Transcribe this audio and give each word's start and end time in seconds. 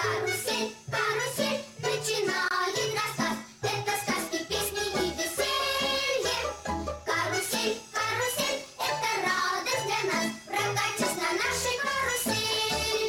Карусель, 0.00 0.76
карусель, 0.92 1.60
начинает 1.82 2.94
рассказ. 2.94 3.36
Это 3.62 3.92
сказки, 4.00 4.38
песни 4.48 4.84
и 4.94 5.10
веселье. 5.10 6.38
Карусель, 7.04 7.76
карусель, 7.92 8.62
это 8.78 9.10
радость 9.26 9.86
для 9.86 10.00
нас. 10.12 10.26
Прокатись 10.46 11.16
на 11.16 11.30
нашей 11.42 11.74
карусели. 11.82 13.08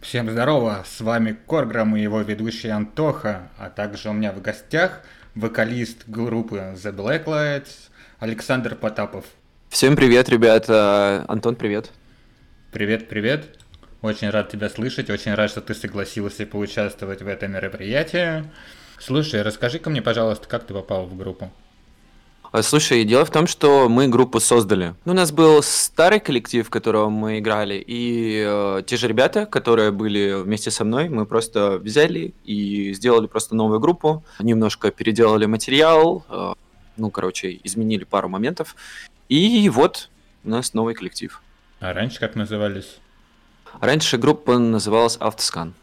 Всем 0.00 0.28
здорово, 0.28 0.84
с 0.88 1.00
вами 1.00 1.38
Корграм 1.46 1.94
и 1.96 2.02
его 2.02 2.20
ведущий 2.22 2.70
Антоха, 2.70 3.50
а 3.56 3.70
также 3.70 4.10
у 4.10 4.12
меня 4.12 4.32
в 4.32 4.42
гостях 4.42 5.02
вокалист 5.36 6.08
группы 6.08 6.74
The 6.74 6.92
Blacklights 6.92 7.90
Александр 8.18 8.74
Потапов. 8.74 9.24
Всем 9.68 9.96
привет, 9.96 10.28
ребята. 10.28 11.24
Антон, 11.28 11.54
привет. 11.54 11.90
Привет, 12.72 13.08
привет. 13.08 13.58
Очень 14.00 14.30
рад 14.30 14.50
тебя 14.50 14.70
слышать, 14.70 15.10
очень 15.10 15.34
рад, 15.34 15.50
что 15.50 15.60
ты 15.60 15.74
согласился 15.74 16.46
поучаствовать 16.46 17.20
в 17.20 17.28
этом 17.28 17.52
мероприятии. 17.52 18.44
Слушай, 18.98 19.42
расскажи-ка 19.42 19.90
мне, 19.90 20.00
пожалуйста, 20.00 20.48
как 20.48 20.64
ты 20.64 20.72
попал 20.72 21.04
в 21.04 21.16
группу? 21.16 21.52
А, 22.50 22.62
Слушай, 22.62 23.04
дело 23.04 23.26
в 23.26 23.30
том, 23.30 23.46
что 23.46 23.90
мы 23.90 24.08
группу 24.08 24.40
создали. 24.40 24.94
Ну, 25.04 25.12
у 25.12 25.14
нас 25.14 25.32
был 25.32 25.62
старый 25.62 26.18
коллектив, 26.18 26.66
в 26.66 26.70
котором 26.70 27.12
мы 27.12 27.38
играли, 27.38 27.74
и 27.86 28.42
э, 28.46 28.82
те 28.86 28.96
же 28.96 29.06
ребята, 29.06 29.44
которые 29.44 29.90
были 29.90 30.32
вместе 30.32 30.70
со 30.70 30.84
мной, 30.84 31.10
мы 31.10 31.26
просто 31.26 31.78
взяли 31.78 32.32
и 32.44 32.94
сделали 32.94 33.26
просто 33.26 33.54
новую 33.54 33.80
группу, 33.80 34.24
немножко 34.40 34.90
переделали 34.90 35.44
материал, 35.44 36.24
э, 36.30 36.52
ну, 36.98 37.10
короче, 37.10 37.58
изменили 37.64 38.04
пару 38.04 38.28
моментов, 38.28 38.74
и 39.28 39.68
вот 39.68 40.08
у 40.44 40.50
нас 40.50 40.74
новый 40.74 40.94
коллектив. 40.94 41.40
А 41.80 41.92
раньше 41.92 42.18
как 42.18 42.34
назывались? 42.34 42.98
Раньше 43.80 44.16
группа 44.18 44.58
называлась 44.58 45.16
Автоскан. 45.20 45.74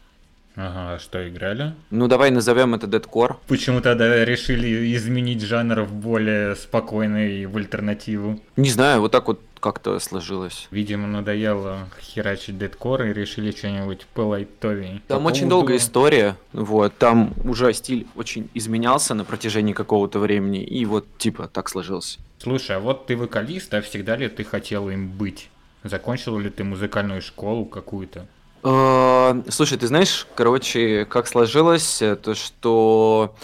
Ага, 0.56 0.94
а 0.94 0.98
что 0.98 1.28
играли? 1.28 1.74
Ну, 1.90 2.08
давай 2.08 2.30
назовем 2.30 2.74
это 2.74 2.86
Deadcore. 2.86 3.36
Почему 3.46 3.82
тогда 3.82 4.24
решили 4.24 4.94
изменить 4.96 5.42
жанр 5.42 5.82
в 5.82 5.92
более 5.92 6.56
спокойный, 6.56 7.44
в 7.44 7.56
альтернативу? 7.58 8.40
Не 8.56 8.70
знаю, 8.70 9.02
вот 9.02 9.12
так 9.12 9.28
вот 9.28 9.40
как-то 9.60 9.98
сложилось. 9.98 10.66
Видимо, 10.70 11.06
надоело 11.08 11.88
херачить 12.00 12.58
дедкор 12.58 13.02
и 13.02 13.12
решили 13.12 13.50
что-нибудь 13.50 14.06
полайтовей. 14.14 15.02
Там 15.08 15.22
По 15.22 15.26
очень 15.26 15.40
поводу- 15.42 15.50
долгая 15.56 15.76
история, 15.76 16.36
вот, 16.52 16.96
там 16.96 17.34
уже 17.44 17.72
стиль 17.74 18.06
очень 18.16 18.48
изменялся 18.54 19.12
на 19.14 19.24
протяжении 19.24 19.74
какого-то 19.74 20.18
времени, 20.20 20.62
и 20.64 20.86
вот, 20.86 21.06
типа, 21.18 21.48
так 21.48 21.68
сложился. 21.68 22.18
Слушай, 22.38 22.76
а 22.76 22.80
вот 22.80 23.06
ты 23.06 23.16
вокалист, 23.16 23.72
а 23.74 23.80
всегда 23.80 24.16
ли 24.16 24.28
ты 24.28 24.44
хотел 24.44 24.88
им 24.88 25.08
быть? 25.08 25.50
Закончил 25.82 26.38
ли 26.38 26.50
ты 26.50 26.64
музыкальную 26.64 27.22
школу 27.22 27.64
какую-то? 27.64 28.26
Э, 28.62 29.42
Слушай, 29.48 29.78
ты 29.78 29.86
знаешь, 29.86 30.26
короче, 30.34 31.04
как 31.04 31.26
сложилось, 31.26 32.02
э, 32.02 32.16
то 32.16 32.34
что 32.34 33.34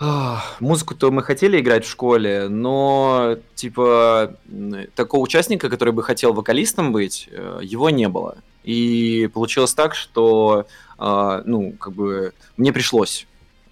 а, 0.00 0.42
музыку-то 0.58 1.10
мы 1.12 1.22
хотели 1.22 1.60
играть 1.60 1.84
в 1.84 1.90
школе, 1.90 2.48
но, 2.48 3.36
типа, 3.54 4.34
такого 4.96 5.22
участника, 5.22 5.70
который 5.70 5.94
бы 5.94 6.02
хотел 6.02 6.32
вокалистом 6.32 6.92
быть, 6.92 7.28
э, 7.30 7.60
его 7.62 7.90
не 7.90 8.08
было. 8.08 8.36
И 8.64 9.30
получилось 9.32 9.72
так, 9.72 9.94
что, 9.94 10.66
а, 10.98 11.42
ну, 11.46 11.72
как 11.72 11.92
бы, 11.92 12.32
мне 12.56 12.72
пришлось, 12.72 13.26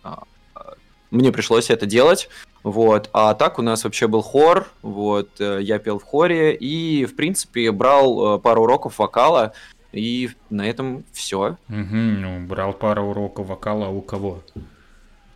а, 0.05 0.23
а, 0.55 0.75
мне 1.11 1.33
пришлось 1.33 1.70
это 1.70 1.86
делать, 1.86 2.29
вот. 2.63 3.11
А 3.13 3.35
так 3.35 3.59
у 3.59 3.63
нас 3.63 3.85
вообще 3.85 4.07
был 4.07 4.23
хор, 4.23 4.69
вот, 4.83 5.29
э, 5.41 5.59
я 5.63 5.79
пел 5.79 5.99
в 5.99 6.05
хоре 6.05 6.55
и, 6.55 7.05
в 7.05 7.17
принципе, 7.17 7.73
брал 7.73 8.37
э, 8.37 8.39
пару 8.39 8.63
уроков 8.63 8.99
вокала, 8.99 9.53
и 9.93 10.31
на 10.49 10.69
этом 10.69 11.05
все. 11.13 11.57
Угу, 11.69 11.97
ну, 11.97 12.47
брал 12.47 12.73
пару 12.73 13.05
уроков 13.05 13.48
вокала 13.48 13.86
а 13.86 13.91
у 13.91 14.01
кого? 14.01 14.42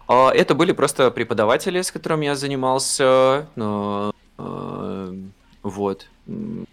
Это 0.08 0.54
были 0.54 0.70
просто 0.70 1.10
преподаватели, 1.10 1.82
с 1.82 1.90
которыми 1.90 2.26
я 2.26 2.36
занимался. 2.36 3.48
но, 3.56 4.12
э, 4.38 5.16
Вот. 5.62 6.06
М, 6.28 6.66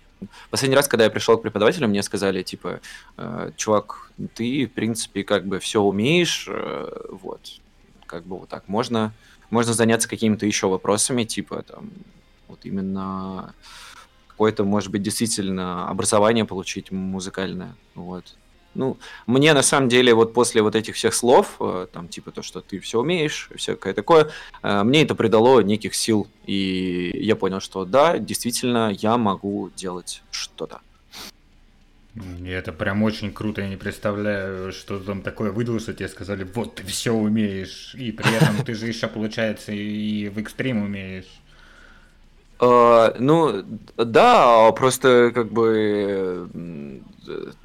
Последний 0.49 0.77
раз, 0.77 0.87
когда 0.87 1.03
я 1.03 1.09
пришел 1.09 1.37
к 1.37 1.41
преподавателю, 1.41 1.89
мне 1.89 2.01
сказали, 2.01 2.43
типа, 2.43 2.79
чувак, 3.57 4.09
ты, 4.35 4.67
в 4.67 4.71
принципе, 4.71 5.23
как 5.25 5.45
бы 5.45 5.59
все 5.59 5.81
умеешь, 5.81 6.47
вот, 7.09 7.41
как 8.05 8.23
бы 8.23 8.37
вот 8.39 8.47
так. 8.47 8.63
Можно, 8.69 9.11
можно 9.53 9.73
заняться 9.73 10.09
какими-то 10.09 10.45
еще 10.45 10.67
вопросами, 10.67 11.23
типа, 11.23 11.63
там, 11.63 11.91
вот 12.47 12.59
именно 12.63 13.53
какое-то, 14.27 14.63
может 14.63 14.91
быть, 14.91 15.03
действительно 15.03 15.87
образование 15.87 16.43
получить 16.43 16.91
музыкальное, 16.91 17.75
вот. 17.95 18.35
Ну, 18.75 18.97
мне 19.27 19.53
на 19.53 19.61
самом 19.61 19.87
деле 19.87 20.15
вот 20.15 20.33
после 20.33 20.63
вот 20.63 20.75
этих 20.75 20.95
всех 20.95 21.13
слов, 21.13 21.57
э, 21.59 21.85
там 21.93 22.07
типа 22.07 22.31
то, 22.31 22.41
что 22.41 22.59
ты 22.59 22.79
все 22.79 22.99
умеешь, 22.99 23.49
всякое 23.55 23.93
такое, 23.93 24.31
э, 24.63 24.83
мне 24.83 25.03
это 25.03 25.13
придало 25.13 25.61
неких 25.61 25.93
сил, 25.93 26.27
и 26.47 27.11
я 27.13 27.35
понял, 27.35 27.59
что 27.59 27.85
да, 27.85 28.17
действительно, 28.17 28.91
я 28.91 29.17
могу 29.17 29.69
делать 29.75 30.23
что-то. 30.31 30.81
И 32.15 32.47
это 32.47 32.71
прям 32.71 33.01
очень 33.01 33.33
круто, 33.33 33.61
я 33.61 33.69
не 33.69 33.75
представляю, 33.75 34.71
что 34.71 34.99
там 34.99 35.23
такое 35.23 35.51
выдало, 35.51 35.79
что 35.79 35.93
тебе 35.93 36.07
сказали, 36.09 36.43
вот 36.43 36.75
ты 36.75 36.83
все 36.85 37.11
умеешь, 37.11 37.95
и 37.95 38.11
при 38.11 38.31
этом 38.35 38.63
ты 38.63 38.75
же 38.75 38.87
еще, 38.87 39.07
получается, 39.07 39.71
и 39.71 40.29
в 40.29 40.37
экстрим 40.37 40.83
умеешь. 40.83 41.41
Э, 42.59 43.15
Ну, 43.19 43.63
да, 43.97 44.71
просто 44.73 45.31
как 45.33 45.51
бы, 45.51 46.47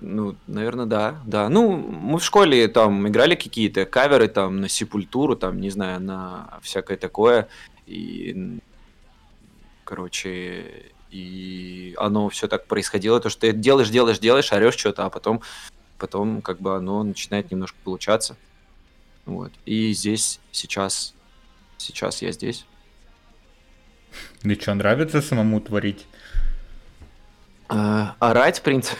ну, 0.00 0.36
наверное, 0.46 0.86
да, 0.86 1.20
да. 1.26 1.48
Ну, 1.50 1.76
мы 1.76 2.18
в 2.18 2.24
школе 2.24 2.68
там 2.68 3.06
играли 3.06 3.34
какие-то 3.34 3.84
каверы 3.84 4.28
там 4.28 4.60
на 4.62 4.68
Сепультуру, 4.68 5.36
там, 5.36 5.60
не 5.60 5.70
знаю, 5.70 6.00
на 6.00 6.58
всякое 6.62 6.96
такое, 6.96 7.48
и, 7.86 8.60
короче, 9.84 10.92
и 11.10 11.94
оно 11.98 12.28
все 12.28 12.48
так 12.48 12.66
происходило, 12.66 13.20
то, 13.20 13.30
что 13.30 13.42
ты 13.42 13.52
делаешь, 13.52 13.90
делаешь, 13.90 14.18
делаешь, 14.18 14.52
орешь 14.52 14.76
что-то, 14.76 15.06
а 15.06 15.10
потом, 15.10 15.42
потом 15.98 16.42
как 16.42 16.60
бы 16.60 16.76
оно 16.76 17.02
начинает 17.02 17.50
немножко 17.50 17.76
получаться, 17.84 18.36
вот. 19.26 19.52
И 19.66 19.92
здесь, 19.92 20.40
сейчас, 20.52 21.14
сейчас 21.76 22.22
я 22.22 22.32
здесь. 22.32 22.66
И 24.42 24.54
что, 24.54 24.74
нравится 24.74 25.20
самому 25.20 25.60
творить? 25.60 26.06
Э, 27.68 28.08
Орать, 28.18 28.60
в 28.60 28.62
принципе. 28.62 28.96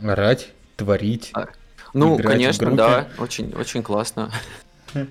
Орать, 0.00 0.52
творить? 0.76 1.30
А, 1.34 1.48
Ну, 1.92 2.16
конечно, 2.18 2.74
да, 2.76 3.08
очень, 3.18 3.52
очень 3.54 3.82
классно. 3.82 4.30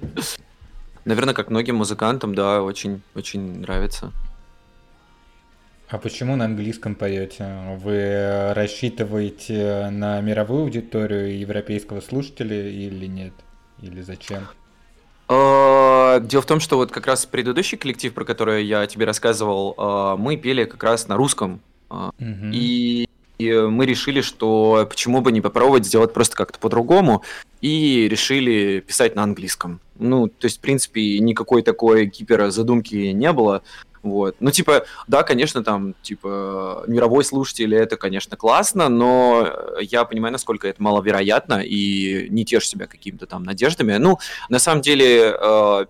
Наверное, 1.06 1.34
как 1.34 1.50
многим 1.50 1.78
музыкантам, 1.78 2.36
да, 2.36 2.62
очень, 2.62 3.02
очень 3.16 3.60
нравится. 3.62 4.12
А 5.92 5.98
почему 5.98 6.38
на 6.38 6.46
английском 6.46 6.96
поете? 6.96 7.46
Вы 7.76 8.54
рассчитываете 8.54 9.90
на 9.92 10.22
мировую 10.22 10.64
аудиторию 10.64 11.38
европейского 11.38 12.00
слушателя 12.00 12.70
или 12.70 13.08
нет? 13.08 13.34
Или 13.82 14.02
зачем? 14.02 14.48
А, 15.28 16.22
Дело 16.22 16.42
в 16.42 16.46
том, 16.46 16.62
что 16.62 16.78
вот 16.78 16.94
как 16.94 17.08
раз 17.08 17.26
предыдущий 17.26 17.78
коллектив, 17.78 18.14
про 18.14 18.24
который 18.24 18.64
я 18.64 18.88
тебе 18.88 19.04
рассказывал, 19.06 19.76
а, 19.78 20.16
мы 20.16 20.38
пели 20.38 20.64
как 20.64 20.82
раз 20.82 21.10
на 21.10 21.18
русском. 21.18 21.60
А. 21.90 22.12
И 22.20 23.10
и 23.38 23.52
мы 23.52 23.88
решили, 23.88 24.22
что 24.22 24.86
почему 24.88 25.22
бы 25.22 25.32
не 25.32 25.42
попробовать 25.42 25.88
сделать 25.88 26.14
просто 26.14 26.38
как-то 26.38 26.60
по-другому, 26.60 27.24
и 27.60 28.08
решили 28.08 28.82
писать 28.86 29.16
на 29.16 29.24
английском. 29.24 29.80
Ну, 29.98 30.28
то 30.28 30.46
есть, 30.46 30.60
в 30.60 30.62
принципе, 30.62 31.18
никакой 31.18 31.64
такой 31.64 32.06
гипер 32.06 32.52
задумки 32.52 32.96
не 32.96 33.32
было. 33.34 33.64
Вот. 34.04 34.36
Ну, 34.40 34.50
типа, 34.52 34.86
да, 35.08 35.24
конечно, 35.24 35.64
там, 35.64 35.94
типа, 36.02 36.84
мировой 36.88 37.24
слушатель, 37.24 37.76
это, 37.76 37.98
конечно, 37.98 38.36
классно, 38.36 38.90
но 38.90 39.48
я 39.80 40.06
понимаю, 40.06 40.32
насколько 40.32 40.68
это 40.68 40.82
маловероятно, 40.82 41.62
и 41.64 42.28
не 42.30 42.44
тешь 42.44 42.68
себя 42.68 42.88
какими-то 42.88 43.28
там 43.28 43.44
надеждами. 43.44 43.98
Ну, 43.98 44.18
на 44.50 44.60
самом 44.60 44.82
деле, 44.82 45.36
э, 45.40 45.86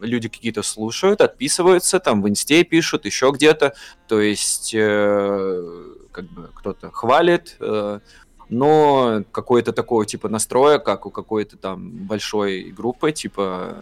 люди 0.00 0.28
какие-то 0.28 0.62
слушают, 0.62 1.20
отписываются, 1.20 2.00
там 2.00 2.22
в 2.22 2.28
инсте 2.28 2.64
пишут, 2.64 3.04
еще 3.04 3.30
где-то. 3.30 3.74
То 4.06 4.20
есть, 4.20 4.72
э, 4.74 5.94
как 6.12 6.24
бы 6.30 6.50
кто-то 6.54 6.90
хвалит, 6.90 7.56
э, 7.60 8.00
но 8.48 9.22
какое-то 9.30 9.72
такое 9.72 10.06
типа 10.06 10.28
настроя, 10.28 10.78
как 10.78 11.04
у 11.04 11.10
какой-то 11.10 11.58
там 11.58 11.90
большой 12.06 12.70
группы, 12.70 13.12
типа 13.12 13.76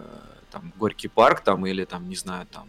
там 0.50 0.72
Горький 0.76 1.08
парк, 1.08 1.40
там 1.40 1.66
или 1.66 1.84
там, 1.84 2.08
не 2.08 2.16
знаю, 2.16 2.46
там 2.50 2.68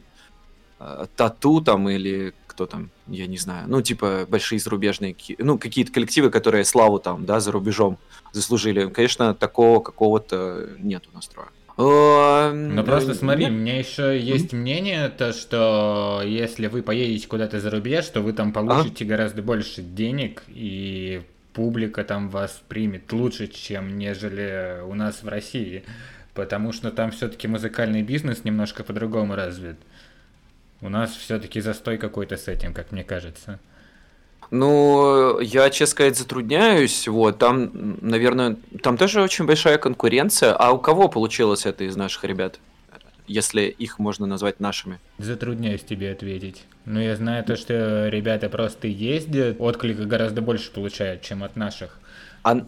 Тату 1.15 1.61
там 1.61 1.89
или 1.89 2.33
кто 2.45 2.65
там, 2.65 2.89
я 3.07 3.27
не 3.27 3.37
знаю, 3.37 3.65
ну 3.67 3.81
типа 3.81 4.25
большие 4.27 4.59
зарубежные, 4.59 5.15
ну 5.37 5.57
какие-то 5.57 5.91
коллективы, 5.91 6.31
которые 6.31 6.65
славу 6.65 6.97
там, 6.99 7.25
да, 7.25 7.39
за 7.39 7.51
рубежом 7.51 7.97
заслужили. 8.31 8.87
Конечно, 8.89 9.35
такого 9.35 9.79
какого-то 9.79 10.69
нету 10.79 11.09
настроя. 11.13 11.49
Э, 11.77 12.51
Ну 12.51 12.83
просто 12.83 13.11
э, 13.11 13.15
смотри, 13.15 13.45
у 13.45 13.51
меня 13.51 13.77
еще 13.77 14.19
есть 14.19 14.53
мнение, 14.53 15.09
то 15.09 15.33
что 15.33 16.23
если 16.25 16.67
вы 16.67 16.81
поедете 16.81 17.27
куда-то 17.27 17.59
за 17.59 17.69
рубеж, 17.69 18.07
то 18.07 18.21
вы 18.21 18.33
там 18.33 18.51
получите 18.51 19.05
гораздо 19.05 19.43
больше 19.43 19.83
денег, 19.83 20.43
и 20.47 21.21
публика 21.53 22.03
там 22.03 22.29
вас 22.29 22.61
примет 22.67 23.11
лучше, 23.13 23.47
чем 23.47 23.97
нежели 23.97 24.81
у 24.83 24.95
нас 24.95 25.21
в 25.21 25.27
России. 25.27 25.83
Потому 26.33 26.71
что 26.71 26.91
там 26.91 27.11
все-таки 27.11 27.47
музыкальный 27.47 28.03
бизнес 28.03 28.43
немножко 28.43 28.83
по-другому 28.83 29.35
развит. 29.35 29.77
У 30.81 30.89
нас 30.89 31.11
все-таки 31.15 31.59
застой 31.61 31.97
какой-то 31.97 32.37
с 32.37 32.47
этим, 32.47 32.73
как 32.73 32.91
мне 32.91 33.03
кажется. 33.03 33.59
Ну, 34.51 35.39
я, 35.39 35.69
честно 35.69 35.91
сказать, 35.91 36.17
затрудняюсь. 36.17 37.07
Вот, 37.07 37.37
там, 37.37 37.97
наверное, 38.01 38.55
там 38.81 38.97
тоже 38.97 39.21
очень 39.21 39.45
большая 39.45 39.77
конкуренция. 39.77 40.53
А 40.53 40.71
у 40.71 40.77
кого 40.79 41.09
получилось 41.09 41.65
это 41.65 41.83
из 41.83 41.95
наших 41.95 42.23
ребят? 42.23 42.59
Если 43.27 43.63
их 43.63 43.99
можно 43.99 44.25
назвать 44.25 44.61
нашими. 44.61 44.99
Затрудняюсь 45.17 45.83
тебе 45.83 46.13
ответить. 46.13 46.63
Но 46.85 47.01
я 47.01 47.17
знаю 47.17 47.43
то, 47.43 47.57
что 47.57 48.07
ребята 48.07 48.47
просто 48.47 48.87
ездят, 48.87 49.57
отклика 49.59 50.05
гораздо 50.05 50.41
больше 50.41 50.71
получают, 50.71 51.23
чем 51.23 51.43
от 51.43 51.57
наших. 51.57 51.99
А, 52.43 52.61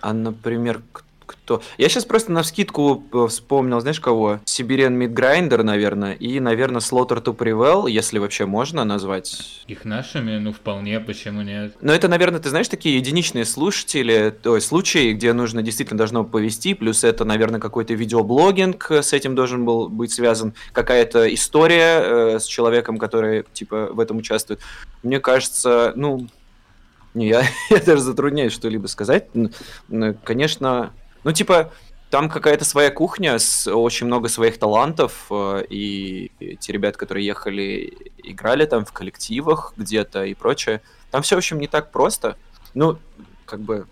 а 0.00 0.12
например, 0.12 0.82
к- 0.92 1.04
кто? 1.30 1.62
Я 1.78 1.88
сейчас 1.88 2.04
просто 2.04 2.32
на 2.32 2.42
вскидку 2.42 3.04
э, 3.12 3.26
вспомнил, 3.28 3.80
знаешь 3.80 4.00
кого? 4.00 4.40
Meat 4.44 5.14
Grinder, 5.14 5.62
наверное, 5.62 6.14
и, 6.14 6.40
наверное, 6.40 6.80
Slaughter 6.80 7.22
to 7.22 7.36
Prevail, 7.36 7.88
если 7.88 8.18
вообще 8.18 8.46
можно 8.46 8.84
назвать. 8.84 9.62
Их 9.68 9.84
нашими, 9.84 10.38
ну 10.38 10.52
вполне, 10.52 10.98
почему 11.00 11.42
нет? 11.42 11.76
Но 11.80 11.92
это, 11.92 12.08
наверное, 12.08 12.40
ты 12.40 12.50
знаешь, 12.50 12.68
такие 12.68 12.96
единичные 12.96 13.44
слушатели, 13.44 14.34
то 14.42 14.56
есть 14.56 14.66
случаи, 14.66 15.12
где 15.12 15.32
нужно 15.32 15.62
действительно 15.62 15.98
должно 15.98 16.24
повести, 16.24 16.74
плюс 16.74 17.04
это, 17.04 17.24
наверное, 17.24 17.60
какой-то 17.60 17.94
видеоблогинг 17.94 18.90
э, 18.90 19.02
с 19.02 19.12
этим 19.12 19.34
должен 19.34 19.64
был 19.64 19.88
быть 19.88 20.12
связан, 20.12 20.54
какая-то 20.72 21.32
история 21.32 22.00
э, 22.00 22.38
с 22.40 22.44
человеком, 22.44 22.98
который, 22.98 23.44
типа, 23.52 23.90
в 23.92 24.00
этом 24.00 24.18
участвует. 24.18 24.60
Мне 25.02 25.20
кажется, 25.20 25.92
ну, 25.94 26.26
не, 27.14 27.28
я, 27.28 27.42
я 27.70 27.78
даже 27.78 28.02
затрудняюсь 28.02 28.52
что-либо 28.52 28.86
сказать. 28.86 29.28
Конечно, 30.24 30.92
ну, 31.24 31.32
типа, 31.32 31.72
там 32.10 32.28
какая-то 32.28 32.64
своя 32.64 32.90
кухня, 32.90 33.38
с 33.38 33.70
очень 33.72 34.06
много 34.06 34.28
своих 34.28 34.58
талантов, 34.58 35.26
э, 35.30 35.64
и 35.70 36.30
те 36.60 36.72
ребята, 36.72 36.98
которые 36.98 37.24
ехали, 37.24 37.92
играли 38.18 38.64
там 38.66 38.84
в 38.84 38.92
коллективах 38.92 39.72
где-то 39.76 40.24
и 40.24 40.34
прочее. 40.34 40.80
Там 41.10 41.22
все, 41.22 41.36
в 41.36 41.38
общем, 41.38 41.58
не 41.60 41.68
так 41.68 41.92
просто. 41.92 42.36
Ну, 42.74 42.98
как 43.46 43.60
бы, 43.60 43.86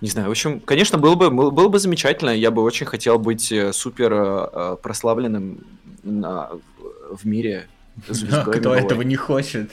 не 0.00 0.08
знаю, 0.08 0.28
в 0.28 0.30
общем, 0.30 0.60
конечно, 0.60 0.98
было 0.98 1.14
бы, 1.14 1.30
было 1.30 1.68
бы 1.68 1.78
замечательно. 1.78 2.30
Я 2.30 2.50
бы 2.50 2.62
очень 2.62 2.86
хотел 2.86 3.18
быть 3.18 3.52
э, 3.52 3.72
супер 3.72 4.12
э, 4.12 4.76
прославленным 4.82 5.64
на- 6.02 6.50
в 7.10 7.24
мире 7.26 7.68
звездой 8.08 8.42
Кто 8.54 8.70
мировой. 8.70 8.80
этого 8.80 9.02
не 9.02 9.16
хочет? 9.16 9.72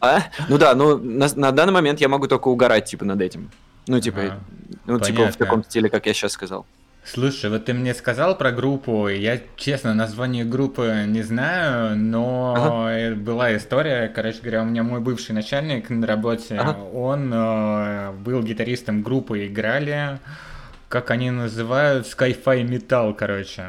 А? 0.00 0.24
Ну 0.48 0.58
да, 0.58 0.74
ну 0.74 0.98
на, 0.98 1.28
на 1.36 1.52
данный 1.52 1.72
момент 1.72 2.00
я 2.00 2.08
могу 2.08 2.26
только 2.26 2.48
угорать, 2.48 2.86
типа, 2.86 3.04
над 3.04 3.20
этим. 3.20 3.50
Ну, 3.86 4.00
типа, 4.00 4.20
Ага. 4.22 4.40
ну, 4.86 4.98
типа, 5.00 5.12
в 5.12 5.16
понятно. 5.24 5.44
таком 5.46 5.64
стиле, 5.64 5.88
как 5.90 6.06
я 6.06 6.14
сейчас 6.14 6.32
сказал. 6.32 6.66
Слушай, 7.04 7.50
вот 7.50 7.64
ты 7.64 7.74
мне 7.74 7.94
сказал 7.94 8.38
про 8.38 8.52
группу, 8.52 9.08
я, 9.08 9.40
честно, 9.56 9.92
название 9.92 10.44
группы 10.44 11.04
не 11.08 11.22
знаю, 11.22 11.96
но 11.98 12.86
э, 12.88 13.14
была 13.14 13.56
история, 13.56 14.06
короче 14.08 14.38
говоря, 14.40 14.62
у 14.62 14.66
меня 14.66 14.84
мой 14.84 15.00
бывший 15.00 15.32
начальник 15.32 15.90
на 15.90 16.06
работе, 16.06 16.54
Ага. 16.56 16.78
он 16.94 17.32
э, 17.34 18.12
был 18.12 18.40
гитаристом 18.44 19.02
группы, 19.02 19.48
играли, 19.48 20.20
как 20.88 21.10
они 21.10 21.32
называют, 21.32 22.06
Sci-Fi 22.06 22.62
Metal, 22.68 23.12
короче. 23.14 23.64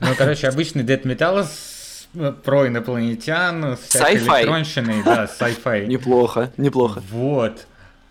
Ну, 0.00 0.08
короче, 0.18 0.48
обычный 0.48 0.82
дед 0.82 1.04
металл 1.04 1.44
с- 1.44 2.08
э, 2.16 2.32
про 2.32 2.66
инопланетян, 2.66 3.76
с 3.76 3.94
электронщиной, 3.94 5.04
да, 5.04 5.26
sci-fi. 5.26 5.86
Неплохо, 5.86 6.50
неплохо. 6.56 7.00
Вот. 7.12 7.66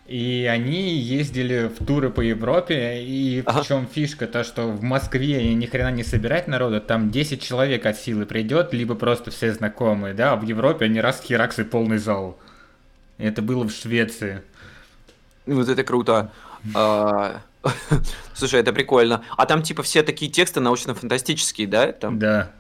И 0.06 0.50
они 0.52 0.98
ездили 0.98 1.68
в 1.68 1.86
туры 1.86 2.10
по 2.10 2.20
Европе, 2.20 3.00
и 3.02 3.42
Ага. 3.46 3.64
в 3.64 3.68
чем 3.68 3.88
фишка, 3.88 4.28
то 4.28 4.44
что 4.44 4.68
в 4.68 4.84
Москве 4.84 5.54
ни 5.54 5.66
хрена 5.66 5.92
не 5.92 6.04
собирать 6.04 6.48
народа, 6.48 6.82
там 6.82 7.10
10 7.10 7.42
человек 7.42 7.86
от 7.86 7.98
силы 7.98 8.26
придет, 8.26 8.74
либо 8.74 8.96
просто 8.96 9.32
все 9.32 9.54
знакомые, 9.54 10.14
да, 10.14 10.34
а 10.34 10.36
в 10.36 10.44
Европе 10.44 10.86
они 10.86 11.00
раз 11.00 11.22
херакс 11.22 11.60
и 11.60 11.64
полный 11.64 12.00
зал. 12.00 12.38
Это 13.18 13.42
было 13.42 13.64
в 13.64 13.72
Швеции. 13.72 14.42
Вот 15.46 15.70
это 15.70 15.84
круто. 15.84 16.32
А, 16.74 17.42
Слушай, 18.34 18.60
это 18.60 18.74
прикольно. 18.74 19.24
А 19.38 19.46
там, 19.46 19.64
типа, 19.64 19.84
все 19.84 20.04
такие 20.04 20.30
тексты 20.30 20.60
научно-фантастические, 20.60 21.68
да? 21.68 21.92
Там? 21.94 22.20
Да. 22.20 22.52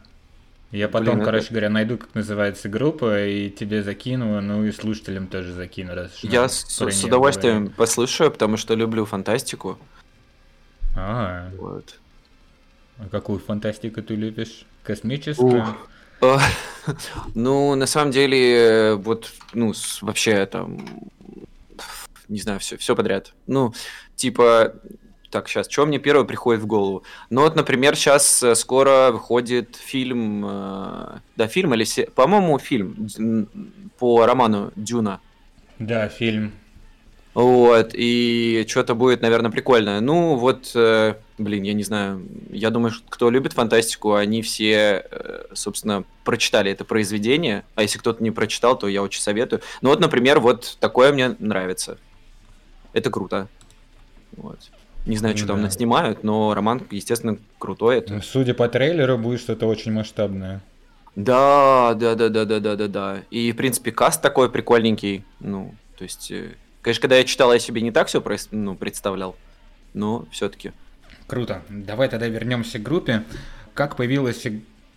Я 0.73 0.87
потом, 0.89 1.05
Блин, 1.05 1.17
это- 1.17 1.25
короче 1.25 1.49
говоря, 1.51 1.69
найду, 1.69 1.97
как 1.99 2.15
называется 2.15 2.67
группа, 2.67 3.25
и 3.27 3.51
тебе 3.51 3.83
закину, 3.83 4.41
ну 4.41 4.65
и 4.65 4.71
слушателям 4.71 5.27
тоже 5.27 5.53
закину, 5.53 5.93
раз 5.93 6.11
Я 6.23 6.49
с, 6.49 6.65
с 6.67 7.03
удовольствием 7.03 7.57
говорить. 7.59 7.75
послушаю, 7.75 8.31
потому 8.31 8.57
что 8.57 8.73
люблю 8.73 9.05
фантастику. 9.05 9.77
А, 10.95 11.49
Вот. 11.59 11.99
а 12.97 13.07
какую 13.09 13.37
фантастику 13.39 14.01
ты 14.01 14.15
любишь? 14.15 14.65
Космическую? 14.83 15.61
Ух. 15.61 15.75
А, 16.21 16.39
Ну, 17.35 17.75
на 17.75 17.85
самом 17.85 18.11
деле, 18.11 18.55
э, 18.57 18.93
вот, 18.95 19.31
ну, 19.53 19.73
вообще 20.01 20.45
там, 20.47 20.85
не 22.29 22.39
знаю, 22.39 22.59
все, 22.59 22.77
все 22.77 22.95
подряд. 22.95 23.33
Ну, 23.45 23.73
типа, 24.15 24.73
так, 25.33 25.49
сейчас, 25.49 25.67
что 25.69 25.85
мне 25.85 25.97
первое 25.97 26.25
приходит 26.25 26.61
в 26.61 26.67
голову? 26.67 27.03
Ну, 27.31 27.41
вот, 27.41 27.55
например, 27.55 27.95
сейчас 27.95 28.45
скоро 28.53 29.09
выходит 29.11 29.75
фильм, 29.75 30.45
э, 30.47 31.17
да, 31.35 31.47
фильм 31.47 31.73
или, 31.73 31.83
се- 31.83 32.05
по-моему, 32.05 32.59
фильм 32.59 33.49
по 33.99 34.25
роману 34.25 34.71
Дюна. 34.75 35.19
Да, 35.79 36.07
фильм. 36.07 36.51
Вот, 37.33 37.89
и 37.93 38.63
что-то 38.69 38.93
будет, 38.93 39.23
наверное, 39.23 39.49
прикольное. 39.49 40.01
Ну, 40.01 40.35
вот, 40.35 40.71
э, 40.75 41.15
блин, 41.39 41.63
я 41.63 41.73
не 41.73 41.81
знаю, 41.81 42.23
я 42.51 42.69
думаю, 42.69 42.91
что 42.91 43.03
кто 43.09 43.31
любит 43.31 43.53
фантастику, 43.53 44.13
они 44.13 44.43
все, 44.43 45.03
э, 45.09 45.45
собственно, 45.53 46.03
прочитали 46.25 46.71
это 46.71 46.85
произведение, 46.85 47.63
а 47.73 47.81
если 47.81 47.97
кто-то 47.97 48.23
не 48.23 48.29
прочитал, 48.29 48.77
то 48.77 48.87
я 48.87 49.01
очень 49.01 49.21
советую. 49.21 49.63
Ну 49.81 49.89
вот, 49.89 49.99
например, 49.99 50.39
вот 50.39 50.77
такое 50.79 51.11
мне 51.11 51.35
нравится. 51.39 51.97
Это 52.93 53.09
круто. 53.09 53.47
Вот. 54.37 54.59
Не 55.05 55.17
знаю, 55.17 55.37
что 55.37 55.47
там 55.47 55.57
Да. 55.57 55.63
наснимают, 55.63 56.23
но 56.23 56.53
роман, 56.53 56.81
естественно, 56.89 57.37
крутой. 57.59 57.97
Это. 57.97 58.15
Ну, 58.15 58.21
Судя 58.21 58.53
по 58.53 58.67
трейлеру, 58.69 59.17
будет 59.17 59.41
что-то 59.41 59.67
очень 59.67 59.91
масштабное. 59.91 60.61
Да, 61.15 61.93
да, 61.95 62.15
да, 62.15 62.29
да, 62.29 62.45
да, 62.45 62.59
да, 62.59 62.75
да, 62.75 62.87
да. 62.87 63.17
И, 63.29 63.51
в 63.51 63.55
принципе, 63.55 63.91
каст 63.91 64.21
такой 64.21 64.49
прикольненький. 64.49 65.23
Ну, 65.39 65.75
то 65.97 66.03
есть, 66.03 66.31
э, 66.31 66.51
конечно, 66.81 67.01
когда 67.01 67.17
я 67.17 67.23
читал, 67.23 67.53
я 67.53 67.59
себе 67.59 67.81
не 67.81 67.91
так 67.91 68.07
все 68.07 68.23
ну, 68.51 68.75
представлял. 68.75 69.35
Но 69.93 70.25
все-таки. 70.31 70.71
Круто. 71.27 71.61
Давай 71.69 72.09
тогда 72.09 72.27
вернемся 72.27 72.79
к 72.79 72.83
группе. 72.83 73.23
Как 73.73 73.95
появилась 73.95 74.45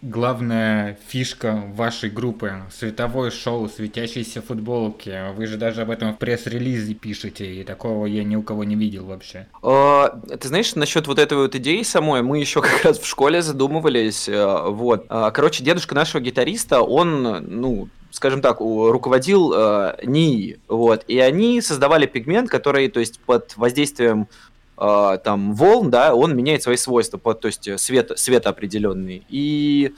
главная 0.02 0.98
фишка 1.08 1.62
вашей 1.74 2.10
группы? 2.10 2.52
Световое 2.70 3.30
шоу, 3.30 3.68
светящиеся 3.68 4.42
футболки. 4.42 5.32
Вы 5.34 5.46
же 5.46 5.56
даже 5.56 5.82
об 5.82 5.90
этом 5.90 6.14
в 6.14 6.18
пресс-релизе 6.18 6.94
пишете, 6.94 7.46
и 7.46 7.64
такого 7.64 8.06
я 8.06 8.24
ни 8.24 8.36
у 8.36 8.42
кого 8.42 8.64
не 8.64 8.76
видел 8.76 9.06
вообще. 9.06 9.46
А, 9.62 10.18
Ты 10.40 10.48
знаешь, 10.48 10.74
насчет 10.74 11.06
вот 11.06 11.18
этой 11.18 11.38
вот 11.38 11.54
идеи 11.54 11.82
самой, 11.82 12.22
мы 12.22 12.38
еще 12.38 12.62
как 12.62 12.84
раз 12.84 12.98
в 12.98 13.06
школе 13.06 13.42
задумывались. 13.42 14.28
э, 14.28 14.68
Вот. 14.68 15.06
А, 15.08 15.30
Короче, 15.30 15.64
дедушка 15.64 15.94
нашего 15.94 16.20
гитариста, 16.20 16.80
он, 16.82 17.22
ну, 17.22 17.88
скажем 18.10 18.40
так, 18.40 18.60
руководил 18.60 19.52
э, 19.54 19.96
НИИ, 20.04 20.60
вот, 20.68 21.04
и 21.06 21.18
они 21.18 21.60
создавали 21.60 22.06
пигмент, 22.06 22.48
который, 22.48 22.88
то 22.88 23.00
есть, 23.00 23.20
под 23.20 23.56
воздействием 23.56 24.28
э, 24.78 25.18
там 25.25 25.54
волн, 25.54 25.90
да, 25.90 26.14
он 26.14 26.37
меняет 26.37 26.62
свои 26.62 26.76
свойства, 26.76 27.18
под, 27.18 27.40
то 27.40 27.47
есть, 27.47 27.68
э, 27.68 27.78
свет, 27.78 28.12
свет 28.16 28.47
определенный. 28.47 29.25
И 29.28 29.95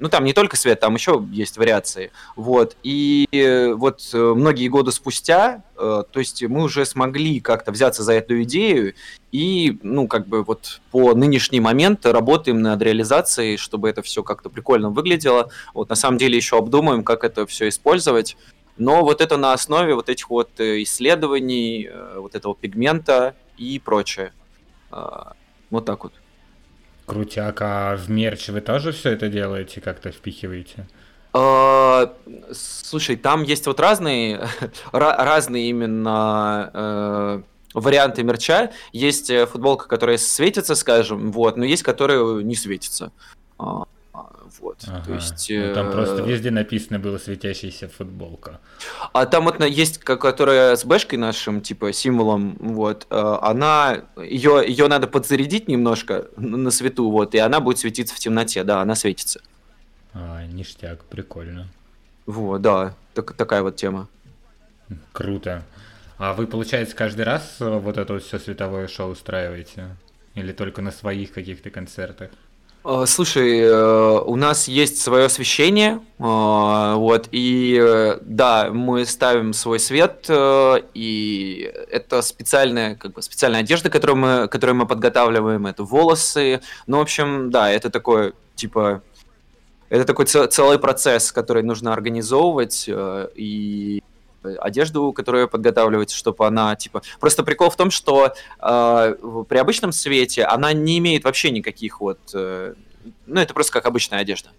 ну, 0.00 0.08
там 0.08 0.24
не 0.24 0.32
только 0.32 0.56
свет, 0.56 0.80
там 0.80 0.94
еще 0.94 1.24
есть 1.30 1.58
вариации. 1.58 2.10
Вот. 2.34 2.74
И 2.82 3.28
э, 3.32 3.74
вот 3.74 4.00
э, 4.14 4.18
многие 4.34 4.68
годы 4.68 4.92
спустя, 4.92 5.62
то 5.76 6.06
есть 6.16 6.42
мы 6.42 6.64
уже 6.64 6.84
смогли 6.84 7.40
как-то 7.40 7.72
взяться 7.72 8.02
за 8.02 8.12
эту 8.12 8.42
идею 8.42 8.94
и, 9.32 9.78
ну, 9.82 10.08
как 10.08 10.26
бы 10.26 10.42
вот 10.42 10.82
по 10.90 11.14
нынешний 11.14 11.60
момент 11.60 12.04
работаем 12.04 12.60
над 12.60 12.82
реализацией, 12.82 13.56
чтобы 13.56 13.88
это 13.88 14.02
все 14.02 14.22
как-то 14.22 14.50
прикольно 14.50 14.90
выглядело. 14.90 15.50
Вот 15.72 15.88
на 15.88 15.94
самом 15.94 16.18
деле 16.18 16.36
еще 16.36 16.58
обдумаем, 16.58 17.02
как 17.02 17.24
это 17.24 17.46
все 17.46 17.68
использовать. 17.68 18.36
Но 18.76 19.02
вот 19.02 19.22
это 19.22 19.38
на 19.38 19.54
основе 19.54 19.94
вот 19.94 20.08
этих 20.10 20.28
вот 20.28 20.50
исследований, 20.58 21.88
вот 22.16 22.34
этого 22.34 22.54
пигмента 22.54 23.34
и 23.60 23.78
прочее. 23.78 24.32
А, 24.90 25.34
Вот 25.70 25.84
так 25.84 26.02
вот. 26.04 26.12
Крутяк, 27.06 27.60
а 27.62 27.96
в 27.96 28.08
мерч 28.10 28.48
вы 28.48 28.60
тоже 28.60 28.92
все 28.92 29.10
это 29.10 29.28
делаете, 29.28 29.80
как-то 29.80 30.10
впихиваете? 30.10 30.88
А, 31.32 32.14
Слушай, 32.52 33.16
там 33.16 33.42
есть 33.42 33.66
вот 33.66 33.78
разные, 33.80 34.38
ра- 34.92 35.16
разные 35.24 35.68
именно 35.68 36.70
э, 36.72 37.42
варианты 37.74 38.22
мерча. 38.22 38.70
Есть 38.92 39.30
э, 39.30 39.46
футболка, 39.46 39.86
которая 39.86 40.16
светится, 40.18 40.74
скажем, 40.74 41.30
вот, 41.32 41.56
но 41.56 41.64
есть, 41.64 41.82
которая 41.82 42.42
не 42.42 42.54
светится. 42.56 43.12
Вот, 44.60 44.84
Ага. 44.86 45.04
то 45.06 45.14
есть... 45.14 45.50
Ну, 45.50 45.74
там 45.74 45.88
э, 45.88 45.92
просто 45.92 46.22
везде 46.22 46.50
написано 46.50 46.98
было 46.98 47.16
светящаяся 47.18 47.88
футболка. 47.88 48.60
А 49.12 49.24
там 49.24 49.44
вот 49.44 49.64
есть, 49.64 49.98
которая 49.98 50.76
с 50.76 50.84
бэшкой 50.84 51.18
нашим, 51.18 51.62
типа, 51.62 51.92
символом, 51.92 52.56
вот, 52.60 53.06
э, 53.08 53.38
она, 53.42 54.02
ее, 54.16 54.62
ее 54.66 54.88
надо 54.88 55.06
подзарядить 55.06 55.66
немножко 55.68 56.26
на 56.36 56.58
на 56.58 56.70
свету, 56.70 57.10
вот, 57.10 57.34
и 57.34 57.38
она 57.38 57.60
будет 57.60 57.78
светиться 57.78 58.14
в 58.14 58.18
темноте, 58.18 58.62
да, 58.64 58.82
она 58.82 58.94
светится. 58.94 59.40
А, 60.12 60.44
ништяк, 60.46 61.04
прикольно. 61.04 61.68
Вот, 62.26 62.60
да, 62.60 62.94
так- 63.14 63.32
такая 63.32 63.62
вот 63.62 63.76
тема. 63.76 64.08
Круто. 65.12 65.64
А 66.18 66.34
вы, 66.34 66.46
получается, 66.46 66.94
каждый 66.94 67.22
раз 67.22 67.56
э, 67.60 67.78
вот 67.78 67.96
это 67.96 68.12
вот 68.12 68.22
все 68.22 68.38
световое 68.38 68.88
шоу 68.88 69.12
устраиваете? 69.12 69.96
Или 70.34 70.52
только 70.52 70.82
на 70.82 70.92
своих 70.92 71.32
каких-то 71.32 71.70
концертах? 71.70 72.30
Э, 72.84 73.04
Слушай, 73.06 73.60
э, 73.60 74.20
у 74.20 74.36
нас 74.36 74.66
есть 74.66 75.00
свое 75.02 75.26
освещение, 75.26 76.00
э, 76.18 76.94
вот, 76.96 77.28
и 77.30 78.16
да, 78.22 78.70
мы 78.72 79.04
ставим 79.04 79.52
свой 79.52 79.78
свет, 79.78 80.26
и 80.30 81.72
это 81.90 82.22
специальная, 82.22 82.96
как 82.96 83.12
бы, 83.12 83.22
специальная 83.22 83.60
одежда, 83.60 83.90
которую 83.90 84.16
мы, 84.16 84.48
которую 84.48 84.76
мы 84.76 84.86
подготавливаем, 84.86 85.66
это 85.66 85.84
волосы, 85.84 86.60
ну, 86.86 86.98
в 86.98 87.00
общем, 87.02 87.50
да, 87.50 87.70
это 87.70 87.90
такое, 87.90 88.32
типа, 88.54 89.02
это 89.90 90.04
такой 90.04 90.26
целый 90.26 90.78
процесс, 90.78 91.32
который 91.32 91.62
нужно 91.62 91.92
организовывать, 91.92 92.88
и 92.88 94.02
одежду, 94.42 95.12
которую 95.12 95.48
подготавливать, 95.48 96.10
чтобы 96.10 96.46
она, 96.46 96.74
типа... 96.76 97.02
Просто 97.18 97.42
прикол 97.42 97.70
в 97.70 97.76
том, 97.76 97.90
что 97.90 98.32
э, 98.60 99.14
при 99.48 99.58
обычном 99.58 99.92
свете 99.92 100.44
она 100.44 100.72
не 100.72 100.98
имеет 100.98 101.24
вообще 101.24 101.50
никаких 101.50 102.00
вот... 102.00 102.18
э, 102.34 102.74
ну, 103.26 103.40
это 103.40 103.54
просто 103.54 103.72
как 103.72 103.86
обычная 103.86 104.20
одежда. 104.20 104.50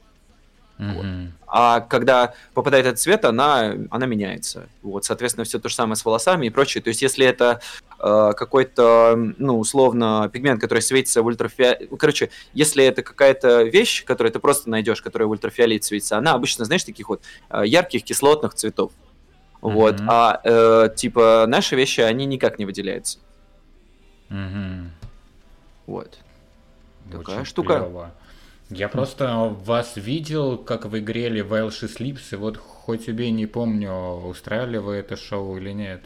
Мгм. 0.82 1.34
А 1.46 1.82
когда 1.82 2.34
попадает 2.56 2.88
этот 2.88 3.00
цвет, 3.00 3.24
она, 3.26 3.76
она 3.92 4.06
меняется. 4.08 4.68
Вот, 4.82 5.06
соответственно, 5.06 5.46
все 5.46 5.60
то 5.60 5.70
же 5.70 5.76
самое 5.76 5.96
с 5.96 6.04
волосами 6.04 6.48
и 6.48 6.50
прочее. 6.50 6.82
То 6.82 6.88
есть, 6.88 7.04
если 7.04 7.24
это 7.24 7.62
э, 8.00 8.32
какой-то, 8.36 9.16
ну, 9.38 9.60
условно, 9.60 10.28
пигмент, 10.34 10.60
который 10.60 10.82
светится 10.82 11.22
в 11.22 11.28
ультрафиолете... 11.28 11.88
Короче, 11.98 12.32
если 12.54 12.84
это 12.84 13.04
какая-то 13.04 13.62
вещь, 13.62 14.04
которую 14.06 14.34
ты 14.34 14.40
просто 14.40 14.72
найдешь, 14.72 15.04
которая 15.04 15.28
в 15.28 15.32
ультрафиолете 15.32 15.86
светится, 15.86 16.18
она 16.18 16.34
обычно, 16.34 16.66
знаешь, 16.66 16.84
таких 16.84 17.10
вот 17.10 17.22
э, 17.52 17.62
ярких 17.66 18.04
кислотных 18.04 18.56
цветов. 18.56 18.92
Вот. 19.62 20.00
Мгм. 20.00 20.10
А, 20.10 20.42
э, 20.44 20.90
типа, 20.96 21.46
наши 21.48 21.76
вещи, 21.76 22.02
они 22.02 22.26
никак 22.26 22.60
не 22.60 22.66
выделяются. 22.66 23.20
Мгм. 24.30 24.92
Вот. 25.86 26.18
Такая 27.12 27.38
Очень 27.38 27.46
штука. 27.46 27.80
клёво. 27.80 28.12
Я 28.70 28.88
просто 28.88 29.56
вас 29.66 29.98
видел, 29.98 30.58
как 30.58 30.86
вы 30.86 31.00
играли 31.00 31.42
в 31.42 31.54
Элши 31.54 31.90
Слипс, 31.90 32.32
и 32.32 32.38
вот 32.38 32.58
хоть 32.58 33.10
убей, 33.10 33.30
не 33.32 33.46
помню, 33.46 33.92
устраивали 34.26 34.78
вы 34.78 34.96
это 34.96 35.18
шоу 35.18 35.58
или 35.58 35.72
нет. 35.72 36.06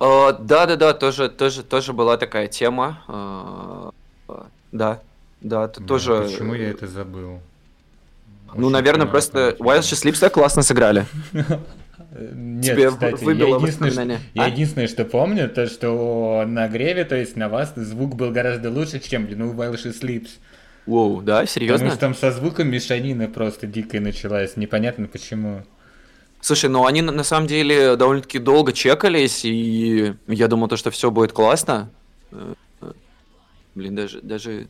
Э, 0.00 0.32
Да-да-да, 0.38 0.94
тоже, 0.94 1.28
тоже, 1.28 1.62
тоже 1.64 1.92
была 1.92 2.16
такая 2.16 2.46
тема. 2.46 3.02
Э, 3.08 3.90
э, 4.28 4.42
Да, 4.70 5.00
да, 5.40 5.66
Блин, 5.66 5.86
тоже... 5.88 6.22
Почему 6.22 6.54
я 6.54 6.70
это 6.70 6.86
забыл? 6.86 7.40
Ну, 8.54 8.66
Очень 8.66 8.70
наверное, 8.70 9.06
понимаю, 9.06 9.10
просто. 9.10 9.56
Wild 9.58 9.80
Sleeps 9.80 10.20
так 10.20 10.34
классно 10.34 10.62
сыграли. 10.62 11.06
Нет, 12.10 12.64
Тебе 12.64 12.90
кстати, 12.90 13.24
выбило 13.24 13.48
я 13.48 13.56
единственное, 13.56 13.90
что, 13.90 14.02
я 14.34 14.44
а? 14.44 14.48
единственное, 14.48 14.88
что 14.88 15.04
помню, 15.04 15.48
то 15.48 15.66
что 15.66 16.44
на 16.46 16.68
греве, 16.68 17.04
то 17.04 17.16
есть 17.16 17.36
на 17.36 17.48
вас, 17.48 17.72
звук 17.76 18.16
был 18.16 18.30
гораздо 18.30 18.70
лучше, 18.70 19.00
чем 19.00 19.26
блин, 19.26 19.42
у 19.42 19.52
Welsh 19.54 19.92
Sleeps. 20.00 20.30
Воу, 20.86 21.22
да, 21.22 21.40
Потому 21.40 21.46
серьезно? 21.46 21.90
что 21.90 21.98
там 21.98 22.14
со 22.14 22.32
звуком 22.32 22.68
мешанина 22.68 23.28
просто 23.28 23.66
дикая 23.66 24.00
началась, 24.00 24.56
непонятно 24.56 25.06
почему. 25.06 25.62
Слушай, 26.40 26.70
ну 26.70 26.86
они 26.86 27.02
на 27.02 27.22
самом 27.22 27.46
деле 27.46 27.94
довольно-таки 27.94 28.40
долго 28.40 28.72
чекались, 28.72 29.44
и 29.44 30.14
я 30.26 30.48
думал, 30.48 30.66
то, 30.66 30.76
что 30.76 30.90
все 30.90 31.10
будет 31.10 31.32
классно. 31.32 31.88
Блин, 33.74 33.94
даже, 33.94 34.20
даже... 34.20 34.66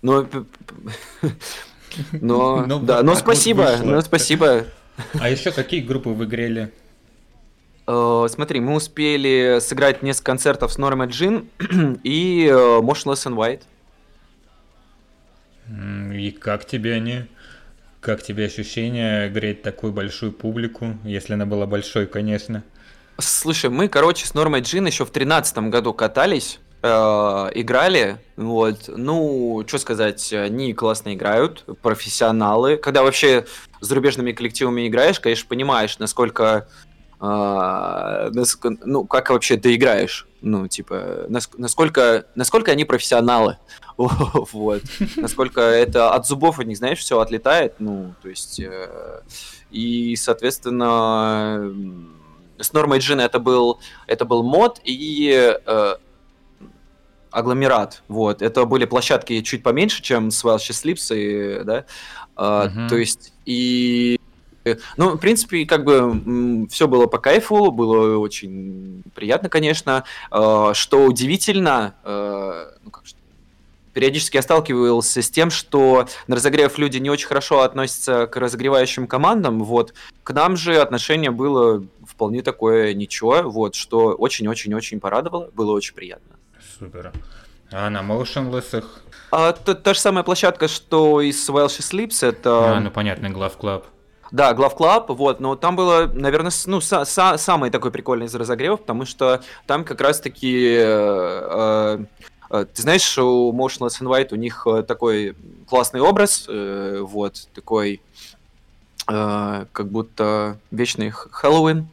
Но, 0.00 0.26
но, 2.12 2.66
Ну, 2.66 2.80
да, 2.80 3.02
ну 3.02 3.14
так 3.14 3.16
вот 3.16 3.18
спасибо, 3.18 3.76
ну 3.82 4.00
спасибо. 4.00 4.64
А 5.18 5.28
еще 5.28 5.52
какие 5.52 5.80
группы 5.80 6.10
вы 6.10 6.24
играли? 6.24 6.72
Э, 7.86 8.26
Смотри, 8.28 8.60
мы 8.60 8.74
успели 8.74 9.58
сыграть 9.60 10.02
несколько 10.02 10.26
концертов 10.26 10.72
с 10.72 10.78
Нормой 10.78 11.08
Джин 11.08 11.48
и 12.02 12.46
э, 12.50 12.52
Motionless 12.80 13.26
and 13.26 13.36
White. 13.36 13.62
И 16.14 16.30
как 16.30 16.66
тебе 16.66 16.94
они? 16.94 17.24
Как 18.00 18.22
тебе 18.22 18.46
ощущение 18.46 19.28
греть 19.30 19.62
такую 19.62 19.92
большую 19.92 20.32
публику, 20.32 20.98
если 21.04 21.34
она 21.34 21.46
была 21.46 21.66
большой, 21.66 22.06
конечно? 22.06 22.64
Слушай, 23.18 23.70
мы, 23.70 23.88
короче, 23.88 24.26
с 24.26 24.34
Нормой 24.34 24.60
Джин 24.60 24.86
еще 24.86 25.04
в 25.04 25.10
тринадцатом 25.10 25.70
году 25.70 25.94
катались, 25.94 26.58
играли, 26.82 28.18
вот, 28.36 28.88
ну, 28.88 29.62
что 29.66 29.78
сказать, 29.78 30.32
они 30.32 30.74
классно 30.74 31.14
играют, 31.14 31.64
профессионалы. 31.80 32.76
Когда 32.76 33.02
вообще 33.02 33.46
с 33.80 33.86
зарубежными 33.86 34.32
коллективами 34.32 34.88
играешь, 34.88 35.20
конечно, 35.20 35.46
понимаешь, 35.48 35.98
насколько, 36.00 36.66
э, 37.20 38.30
ну, 38.84 39.04
как 39.06 39.30
вообще 39.30 39.56
ты 39.56 39.76
играешь, 39.76 40.26
ну, 40.40 40.66
типа, 40.66 41.26
наск- 41.28 41.54
насколько, 41.56 42.26
насколько 42.34 42.72
они 42.72 42.84
профессионалы, 42.84 43.58
вот, 43.96 44.82
насколько 45.16 45.60
это 45.60 46.10
от 46.12 46.26
зубов 46.26 46.58
у 46.58 46.62
них, 46.62 46.76
знаешь, 46.76 46.98
все 46.98 47.20
отлетает, 47.20 47.74
ну, 47.78 48.14
то 48.22 48.28
есть, 48.28 48.58
э, 48.58 49.20
и, 49.70 50.16
соответственно, 50.16 51.72
с 52.58 52.72
Нормой 52.72 52.98
Джин 52.98 53.20
это 53.20 53.38
был, 53.38 53.80
это 54.06 54.24
был 54.24 54.42
мод 54.42 54.80
и 54.84 55.56
э, 55.64 55.94
агломерат, 57.32 58.02
вот, 58.08 58.42
это 58.42 58.64
были 58.64 58.84
площадки 58.84 59.40
чуть 59.42 59.62
поменьше, 59.62 60.02
чем 60.02 60.30
с 60.30 60.44
Welsh 60.44 60.70
Sleeps, 60.70 61.16
и, 61.16 61.64
да, 61.64 61.84
А, 62.36 62.70
то 62.88 62.96
есть, 62.96 63.32
и 63.44 64.18
ну, 64.96 65.16
в 65.16 65.18
принципе, 65.18 65.66
как 65.66 65.84
бы 65.84 66.68
все 66.70 66.86
было 66.86 67.06
по 67.06 67.18
кайфу, 67.18 67.72
было 67.72 68.18
очень 68.18 69.02
приятно, 69.14 69.48
конечно. 69.48 70.04
Э, 70.30 70.70
Что 70.74 71.04
удивительно, 71.04 71.94
э, 72.04 72.70
ну, 72.84 72.90
как 72.90 73.06
же, 73.06 73.14
периодически 73.92 74.36
я 74.36 74.42
сталкивался 74.42 75.20
с 75.20 75.30
тем, 75.30 75.50
что 75.50 76.06
на 76.26 76.36
разогрев 76.36 76.78
люди 76.78 76.98
не 76.98 77.10
очень 77.10 77.26
хорошо 77.26 77.62
относятся 77.62 78.26
к 78.26 78.36
разогревающим 78.36 79.06
командам, 79.06 79.62
вот. 79.64 79.94
К 80.22 80.32
нам 80.32 80.56
же 80.56 80.80
отношение 80.80 81.30
было 81.30 81.84
вполне 82.06 82.42
такое 82.42 82.94
ничего, 82.94 83.42
вот, 83.42 83.74
что 83.74 84.12
очень-очень-очень 84.12 85.00
порадовало, 85.00 85.50
было 85.54 85.72
очень 85.72 85.94
приятно. 85.94 86.36
Супер. 86.82 87.12
А 87.70 87.90
на 87.90 88.02
Motionless? 88.02 88.82
А, 89.30 89.52
та, 89.52 89.74
та 89.74 89.94
же 89.94 90.00
самая 90.00 90.24
площадка, 90.24 90.66
что 90.66 91.20
и 91.20 91.30
с 91.32 91.48
Welsh 91.48 91.78
Sleeps, 91.80 92.26
это... 92.26 92.76
А, 92.76 92.80
ну 92.80 92.90
понятно, 92.90 93.28
Glove 93.28 93.56
Club. 93.56 93.84
Да, 94.32 94.52
Glove 94.52 94.76
Club, 94.76 95.14
вот, 95.14 95.38
но 95.40 95.54
там 95.54 95.76
было, 95.76 96.10
наверное, 96.12 96.50
ну, 96.66 96.78
са- 96.78 97.04
са- 97.04 97.38
самый 97.38 97.70
такой 97.70 97.92
прикольный 97.92 98.26
из 98.26 98.34
разогревов, 98.34 98.80
потому 98.80 99.04
что 99.04 99.42
там 99.66 99.84
как 99.84 100.00
раз-таки, 100.00 100.74
э, 100.76 102.04
э, 102.50 102.64
ты 102.74 102.82
знаешь, 102.82 103.16
у 103.18 103.52
Motionless 103.52 104.00
and 104.02 104.08
White 104.08 104.32
у 104.32 104.36
них 104.36 104.66
э, 104.66 104.82
такой 104.82 105.36
классный 105.68 106.00
образ, 106.00 106.46
э, 106.48 106.98
вот, 107.00 107.46
такой, 107.54 108.00
э, 109.08 109.66
как 109.72 109.86
будто 109.88 110.58
вечный 110.72 111.10
Хэллоуин, 111.10 111.86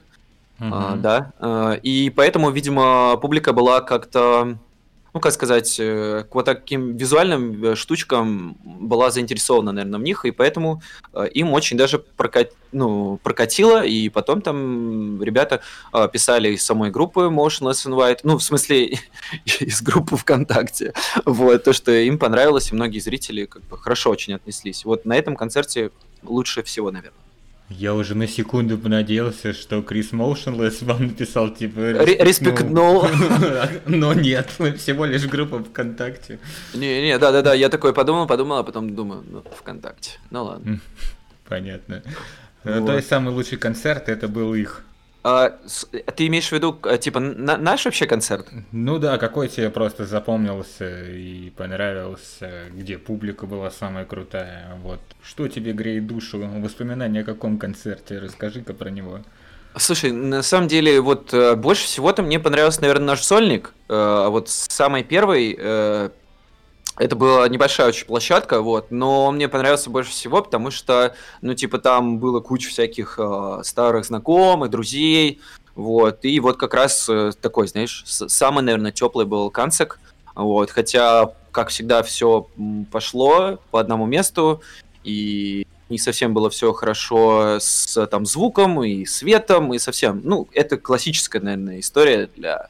а, 0.59 0.93
Мгм. 0.95 1.01
да, 1.01 1.79
и 1.83 2.09
поэтому, 2.09 2.49
видимо, 2.49 3.17
публика 3.21 3.53
была 3.53 3.79
как-то, 3.81 4.57
ну, 5.13 5.19
как 5.19 5.33
сказать, 5.33 5.77
э, 5.79 6.25
к 6.29 6.35
вот 6.35 6.45
таким 6.45 6.95
визуальным 6.95 7.63
э, 7.63 7.75
штучкам 7.75 8.57
была 8.63 9.11
заинтересована, 9.11 9.71
наверное, 9.71 9.99
в 9.99 10.03
них, 10.03 10.25
и 10.25 10.31
поэтому 10.31 10.81
э, 11.13 11.27
им 11.33 11.53
очень 11.53 11.77
даже 11.77 11.99
прокат... 11.99 12.51
ну, 12.71 13.17
прокатило, 13.23 13.83
и 13.83 14.09
потом 14.09 14.41
там 14.41 15.21
ребята 15.23 15.61
писали 16.13 16.53
из 16.53 16.63
самой 16.63 16.91
группы 16.91 17.21
Motionless 17.21 17.87
and 17.87 17.95
White, 17.95 18.19
ну, 18.23 18.37
в 18.37 18.43
смысле, 18.43 18.99
из 19.59 19.81
группы 19.81 20.17
ВКонтакте, 20.17 20.93
вот, 21.25 21.63
то, 21.63 21.73
что 21.73 21.91
им 21.91 22.17
понравилось, 22.17 22.71
и 22.71 22.75
многие 22.75 22.99
зрители 22.99 23.45
как 23.45 23.63
бы 23.63 23.77
хорошо 23.77 24.09
очень 24.09 24.33
отнеслись. 24.33 24.85
Вот 24.85 25.05
на 25.05 25.13
этом 25.15 25.35
концерте 25.35 25.91
лучше 26.23 26.63
всего, 26.63 26.91
наверное. 26.91 27.28
Я 27.69 27.93
уже 27.93 28.15
на 28.15 28.27
секунду 28.27 28.77
понадеялся, 28.79 29.53
что 29.53 29.83
Крис 29.83 30.11
Motionless 30.11 30.83
вам 30.83 31.07
написал, 31.07 31.51
типа... 31.53 31.79
Ре- 31.79 32.17
респектнул. 32.23 33.05
Но 33.85 34.13
нет, 34.13 34.49
всего 34.77 35.05
лишь 35.05 35.27
группа 35.27 35.63
ВКонтакте. 35.63 36.39
Не-не, 36.73 37.19
да-да-да, 37.19 37.53
я 37.53 37.69
такой 37.69 37.93
подумал, 37.93 38.25
подумал, 38.25 38.57
а 38.57 38.63
потом 38.63 38.95
думаю, 38.95 39.23
ну, 39.29 39.43
ВКонтакте. 39.59 40.11
Ну 40.31 40.45
ладно. 40.45 40.79
Понятно. 41.47 42.01
Ну, 42.63 42.79
Вот. 42.79 42.87
То 42.87 42.95
есть 42.95 43.07
самый 43.07 43.33
лучший 43.33 43.57
концерт 43.59 44.09
это 44.09 44.27
был 44.27 44.55
их. 44.55 44.83
А, 45.21 45.49
ты 46.15 46.27
имеешь 46.27 46.47
в 46.47 46.51
виду, 46.53 46.79
типа, 46.99 47.19
на- 47.19 47.57
наш 47.57 47.85
вообще 47.85 48.05
концерт? 48.05 48.47
Ну 48.71 48.99
да, 48.99 49.17
какой 49.17 49.49
тебе 49.49 49.69
просто 49.69 50.05
запомнился 50.05 51.05
и 51.09 51.49
понравился, 51.49 52.49
где 52.73 52.97
публика 52.97 53.45
была 53.45 53.69
самая 53.69 54.05
крутая. 54.05 54.77
Вот. 54.81 54.99
Что 55.21 55.47
тебе 55.47 55.73
греет 55.73 56.07
душу? 56.07 56.39
Воспоминания 56.61 57.21
о 57.21 57.23
каком 57.25 57.57
концерте? 57.57 58.19
Расскажи-ка 58.19 58.73
про 58.73 58.89
него. 58.89 59.19
Слушай, 59.75 60.11
на 60.13 60.41
самом 60.41 60.67
деле, 60.67 60.99
вот 61.01 61.33
э, 61.33 61.55
больше 61.55 61.83
всего-то 61.85 62.23
мне 62.23 62.39
понравился, 62.39 62.81
наверное, 62.81 63.07
наш 63.07 63.21
сольник. 63.23 63.73
Э, 63.87 63.93
А 64.25 64.29
вот 64.29 64.49
самый 64.49 65.03
первый, 65.03 65.55
э, 65.59 66.09
это 66.99 67.15
была 67.15 67.47
небольшая 67.47 67.87
очень 67.87 68.05
площадка, 68.05 68.61
вот, 68.61 68.91
но 68.91 69.25
он 69.25 69.35
мне 69.35 69.47
понравился 69.47 69.89
больше 69.89 70.11
всего, 70.11 70.43
потому 70.43 70.69
что, 70.69 71.15
ну, 71.41 71.53
типа, 71.53 71.79
там 71.79 72.19
было 72.19 72.41
куча 72.41 72.69
всяких 72.69 73.17
э, 73.17 73.61
старых 73.63 74.05
знакомых, 74.05 74.69
друзей, 74.69 75.39
вот, 75.75 76.25
и 76.25 76.39
вот 76.41 76.57
как 76.57 76.73
раз 76.73 77.07
э, 77.09 77.31
такой, 77.41 77.69
знаешь, 77.69 78.03
самый, 78.05 78.63
наверное, 78.63 78.91
теплый 78.91 79.25
был 79.25 79.49
концерт, 79.49 79.97
вот, 80.35 80.71
хотя, 80.71 81.31
как 81.51 81.69
всегда, 81.69 82.03
все 82.03 82.47
пошло 82.91 83.59
по 83.71 83.79
одному 83.79 84.05
месту, 84.05 84.61
и 85.05 85.65
не 85.87 85.97
совсем 85.97 86.33
было 86.33 86.49
все 86.49 86.73
хорошо 86.73 87.59
с 87.61 88.05
там 88.07 88.25
звуком 88.25 88.83
и 88.83 89.05
светом 89.05 89.73
и 89.73 89.79
совсем. 89.79 90.21
Ну, 90.23 90.47
это 90.53 90.77
классическая, 90.77 91.39
наверное, 91.39 91.79
история 91.79 92.29
для 92.35 92.67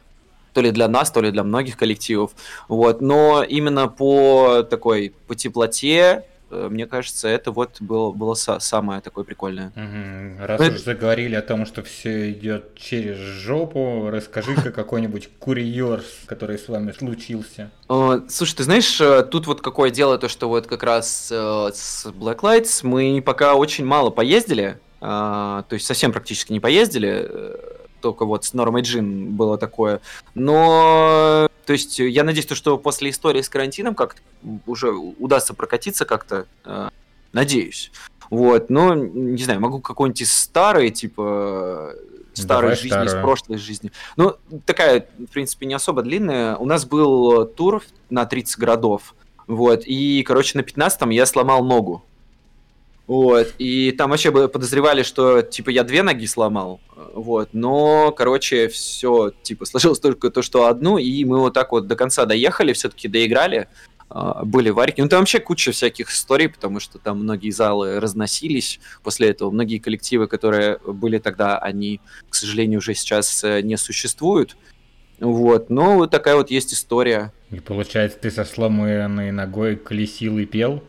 то 0.54 0.62
ли 0.62 0.72
для 0.72 0.88
нас, 0.88 1.12
то 1.12 1.22
ли 1.22 1.32
для 1.32 1.44
многих 1.44 1.78
коллективов. 1.78 2.32
Вот, 2.68 3.02
но 3.02 3.44
именно 3.44 3.88
по 3.88 4.64
такой 4.70 5.14
по 5.28 5.36
теплоте, 5.36 6.24
э, 6.52 6.68
мне 6.72 6.88
кажется, 6.88 7.28
это 7.28 7.52
вот 7.52 7.78
было, 7.80 8.12
было 8.12 8.34
са- 8.34 8.60
самое 8.60 9.02
такое 9.02 9.24
прикольное. 9.24 9.72
Раз 10.40 10.60
Это- 10.62 10.74
уж 10.76 10.82
заговорили 10.82 11.36
о 11.36 11.42
том, 11.42 11.66
что 11.68 11.84
все 11.84 12.32
идет 12.32 12.76
через 12.76 13.18
жопу, 13.18 14.10
расскажи-ка 14.12 14.72
какой-нибудь 14.72 15.30
курьер, 15.40 16.02
который 16.26 16.58
с 16.58 16.68
вами 16.68 16.92
случился. 16.92 17.70
Э, 17.90 18.22
Слушай, 18.28 18.56
ты 18.56 18.64
знаешь, 18.64 19.00
э, 19.00 19.24
тут 19.24 19.46
вот 19.48 19.62
какое 19.62 19.92
дело, 19.92 20.18
то 20.18 20.28
что 20.28 20.50
вот 20.50 20.66
как 20.68 20.82
раз 20.84 21.28
с 21.32 22.06
Black 22.08 22.40
Lights 22.40 22.80
мы 22.84 23.22
пока 23.22 23.54
очень 23.56 23.86
мало 23.86 24.10
поездили, 24.10 24.80
а, 25.02 25.64
то 25.70 25.76
есть 25.76 25.86
совсем 25.86 26.12
практически 26.12 26.52
не 26.52 26.60
поездили, 26.60 27.30
только 28.02 28.26
вот 28.26 28.46
с 28.46 28.54
Нормой 28.54 28.82
Джин 28.82 29.36
было 29.36 29.58
такое. 29.58 30.02
Но, 30.36 31.50
то 31.66 31.74
есть, 31.74 32.00
я 32.00 32.24
надеюсь, 32.24 32.46
то, 32.46 32.56
что 32.56 32.78
после 32.78 33.10
истории 33.10 33.42
с 33.42 33.50
карантином 33.50 33.96
как 33.96 34.16
уже 34.66 34.92
удастся 34.92 35.54
прокатиться 35.54 36.06
как-то, 36.06 36.46
э, 36.66 36.90
надеюсь. 37.34 37.92
Вот, 38.30 38.70
но, 38.70 38.94
не 38.96 39.44
знаю, 39.44 39.60
могу 39.60 39.80
какой-нибудь 39.80 40.22
из 40.22 40.32
старой, 40.32 40.92
типа, 40.92 41.96
старой 42.34 42.62
Давай 42.62 42.76
жизни, 42.76 43.06
из 43.06 43.10
старую. 43.10 43.24
прошлой 43.24 43.58
жизни. 43.58 43.92
Ну, 44.18 44.36
такая, 44.66 45.08
в 45.18 45.32
принципе, 45.32 45.66
не 45.66 45.74
особо 45.74 46.02
длинная. 46.02 46.56
У 46.56 46.66
нас 46.66 46.86
был 46.86 47.46
тур 47.46 47.84
на 48.10 48.26
30 48.26 48.58
городов. 48.58 49.16
Вот, 49.48 49.82
и, 49.86 50.24
короче, 50.24 50.58
на 50.58 50.62
15-м 50.62 51.10
я 51.10 51.26
сломал 51.26 51.64
ногу. 51.64 52.04
Вот, 53.10 53.56
и 53.58 53.92
там 53.92 54.12
вообще 54.12 54.32
подозревали, 54.32 55.02
что, 55.02 55.42
типа, 55.42 55.72
я 55.72 55.84
две 55.84 56.04
ноги 56.04 56.28
сломал, 56.28 56.80
вот, 57.16 57.50
но, 57.54 58.12
короче, 58.12 58.68
все, 58.68 59.32
типа, 59.42 59.66
сложилось 59.66 60.00
только 60.00 60.30
то, 60.30 60.44
что 60.44 60.68
одну, 60.68 61.00
и 61.00 61.26
мы 61.26 61.40
вот 61.40 61.56
так 61.56 61.72
вот 61.72 61.88
до 61.88 61.96
конца 61.96 62.26
доехали, 62.28 62.72
все-таки 62.72 63.08
доиграли, 63.08 63.68
а, 64.10 64.46
были 64.46 64.70
варики. 64.70 65.02
Ну, 65.02 65.08
там 65.08 65.22
вообще 65.22 65.40
куча 65.40 65.72
всяких 65.72 66.12
историй, 66.12 66.50
потому 66.50 66.80
что 66.80 67.00
там 67.00 67.22
многие 67.24 67.50
залы 67.50 68.00
разносились 68.00 68.80
после 69.02 69.30
этого. 69.30 69.50
Многие 69.50 69.80
коллективы, 69.80 70.28
которые 70.28 70.78
были 70.78 71.18
тогда, 71.18 71.58
они, 71.58 72.02
к 72.30 72.36
сожалению, 72.36 72.78
уже 72.78 72.94
сейчас 72.94 73.44
э, 73.44 73.62
не 73.62 73.76
существуют. 73.78 74.56
Вот, 75.20 75.70
но 75.70 75.96
вот 75.96 76.12
такая 76.12 76.36
вот 76.36 76.50
есть 76.52 76.74
история. 76.74 77.34
И 77.52 77.60
получается, 77.60 78.20
ты 78.20 78.32
со 78.32 78.46
сломанной 78.46 79.32
ногой 79.32 79.76
колесил 79.76 80.38
и 80.38 80.46
пел? 80.46 80.84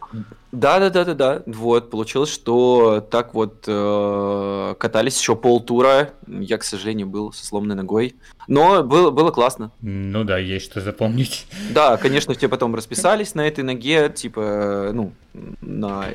Да, 0.52 0.80
да, 0.80 0.90
да, 0.90 1.04
да, 1.04 1.14
да. 1.14 1.42
Вот, 1.46 1.90
получилось, 1.90 2.30
что 2.30 3.06
так 3.08 3.34
вот 3.34 3.64
э, 3.66 4.75
катались 4.78 5.18
еще 5.18 5.37
полтура. 5.37 6.10
Я, 6.26 6.58
к 6.58 6.64
сожалению, 6.64 7.07
был 7.07 7.33
со 7.33 7.46
сломанной 7.46 7.76
ногой. 7.76 8.16
Но 8.48 8.83
было, 8.83 9.11
было 9.11 9.31
классно. 9.31 9.70
Ну 9.81 10.24
да, 10.24 10.38
есть 10.38 10.66
что 10.66 10.81
запомнить. 10.81 11.46
Да, 11.70 11.96
конечно, 11.96 12.35
все 12.35 12.48
потом 12.48 12.74
расписались 12.74 13.35
на 13.35 13.46
этой 13.46 13.62
ноге, 13.62 14.12
типа, 14.14 14.90
ну, 14.92 15.12
на, 15.61 16.09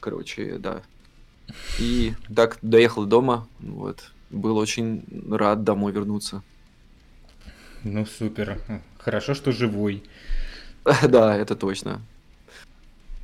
короче, 0.00 0.56
да. 0.58 0.80
И 1.78 2.14
так 2.34 2.58
доехал 2.62 3.04
до 3.04 3.10
дома, 3.10 3.46
вот. 3.60 4.10
Был 4.30 4.56
очень 4.56 5.04
рад 5.30 5.64
домой 5.64 5.92
вернуться. 5.92 6.42
Ну 7.84 8.06
супер. 8.06 8.58
Хорошо, 8.98 9.34
что 9.34 9.52
живой. 9.52 10.02
Да, 11.08 11.36
это 11.36 11.54
точно. 11.54 12.00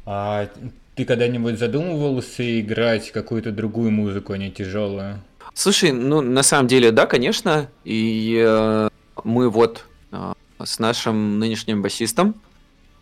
А 0.06 0.48
ты 0.94 1.04
когда-нибудь 1.04 1.58
задумывался 1.58 2.60
играть 2.60 3.10
какую-то 3.10 3.52
другую 3.52 3.90
музыку, 3.90 4.32
а 4.32 4.38
не 4.38 4.50
тяжелую? 4.50 5.20
Слушай, 5.54 5.92
ну, 5.92 6.20
на 6.20 6.42
самом 6.42 6.68
деле, 6.68 6.90
да, 6.90 7.06
конечно. 7.06 7.68
И 7.84 8.42
э, 8.46 8.88
мы 9.24 9.50
вот 9.50 9.84
э, 10.12 10.32
с 10.62 10.78
нашим 10.78 11.38
нынешним 11.38 11.82
басистом, 11.82 12.34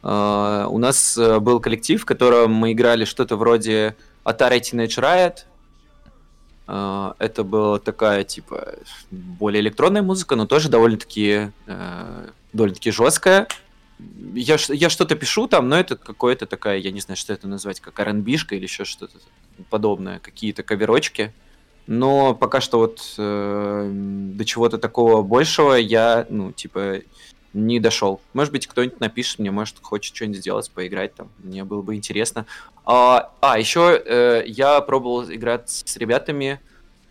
э, 0.02 0.66
у 0.68 0.78
нас 0.78 1.16
э, 1.18 1.38
был 1.40 1.60
коллектив, 1.60 2.00
в 2.00 2.04
котором 2.04 2.52
мы 2.52 2.72
играли 2.72 3.04
что-то 3.04 3.36
вроде 3.36 3.96
Atari 4.24 4.60
Teenage 4.60 4.98
Riot. 5.00 5.44
Э, 6.68 7.14
это 7.18 7.42
была 7.42 7.78
такая, 7.78 8.24
типа, 8.24 8.74
более 9.10 9.60
электронная 9.60 10.02
музыка, 10.02 10.36
но 10.36 10.46
тоже 10.46 10.68
довольно-таки 10.68 11.50
э, 11.66 12.28
довольно-таки 12.52 12.90
жесткая. 12.90 13.48
Я, 14.34 14.58
я 14.68 14.90
что-то 14.90 15.16
пишу 15.16 15.48
там, 15.48 15.68
но 15.68 15.76
это 15.76 15.96
какое-то 15.96 16.46
такая, 16.46 16.78
я 16.78 16.92
не 16.92 17.00
знаю, 17.00 17.16
что 17.16 17.32
это 17.32 17.48
назвать, 17.48 17.80
как 17.80 17.98
rb 17.98 18.24
или 18.50 18.62
еще 18.62 18.84
что-то 18.84 19.18
подобное, 19.70 20.20
какие-то 20.20 20.62
каверочки. 20.62 21.32
Но 21.88 22.34
пока 22.34 22.60
что 22.60 22.78
вот 22.78 23.14
э, 23.16 23.90
до 23.92 24.44
чего-то 24.44 24.76
такого 24.76 25.22
большего 25.22 25.72
я, 25.72 26.26
ну, 26.28 26.52
типа, 26.52 27.00
не 27.52 27.80
дошел. 27.80 28.20
Может 28.32 28.52
быть, 28.52 28.66
кто-нибудь 28.66 29.00
напишет 29.00 29.38
мне, 29.38 29.50
может, 29.50 29.78
хочет 29.80 30.14
что-нибудь 30.14 30.40
сделать, 30.40 30.70
поиграть 30.70 31.14
там. 31.14 31.28
Мне 31.38 31.64
было 31.64 31.82
бы 31.82 31.94
интересно. 31.94 32.46
А, 32.84 33.32
а 33.40 33.58
еще 33.58 34.00
э, 34.04 34.44
я 34.46 34.80
пробовал 34.80 35.30
играть 35.30 35.68
с 35.70 35.96
ребятами 35.96 36.60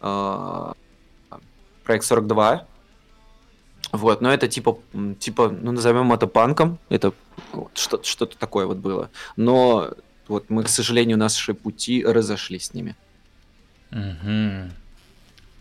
э, 0.02 0.73
проект 1.84 2.06
42. 2.06 2.67
Вот, 3.93 4.21
но 4.21 4.34
это 4.34 4.47
типа, 4.47 4.80
типа, 5.19 5.50
ну, 5.50 5.71
назовем 5.71 6.12
это 6.12 6.28
панком. 6.28 6.78
Это 6.89 7.13
вот 7.54 7.71
что- 7.78 8.04
что-то 8.04 8.38
такое 8.38 8.65
вот 8.65 8.78
было. 8.78 9.10
Но 9.38 9.91
вот 10.28 10.50
мы, 10.50 10.63
к 10.63 10.69
сожалению, 10.69 11.17
наши 11.17 11.54
пути 11.54 12.04
разошлись 12.06 12.65
с 12.65 12.73
ними. 12.73 12.95
Угу. 13.91 14.71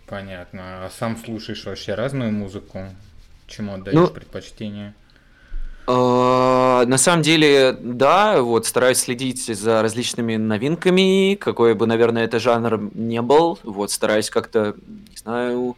Понятно. 0.07 0.85
А 0.85 0.91
сам 0.91 1.17
слушаешь 1.17 1.65
вообще 1.65 1.95
разную 1.95 2.33
музыку? 2.33 2.91
Чему 3.47 3.75
отдаешь 3.75 3.95
Ну, 3.97 4.09
предпочтение? 4.09 4.95
А, 5.87 6.85
На 6.87 6.99
самом 6.99 7.23
деле, 7.23 7.77
да, 7.81 8.43
вот 8.43 8.67
стараюсь 8.67 8.99
следить 8.99 9.47
за 9.47 9.83
различными 9.83 10.37
новинками, 10.37 11.37
какой 11.37 11.75
бы, 11.75 11.87
наверное, 11.87 12.25
это 12.25 12.39
жанр 12.41 12.91
не 12.95 13.23
был. 13.23 13.59
Вот 13.63 13.91
стараюсь 13.91 14.29
как-то, 14.31 14.75
не 14.87 15.17
знаю, 15.17 15.77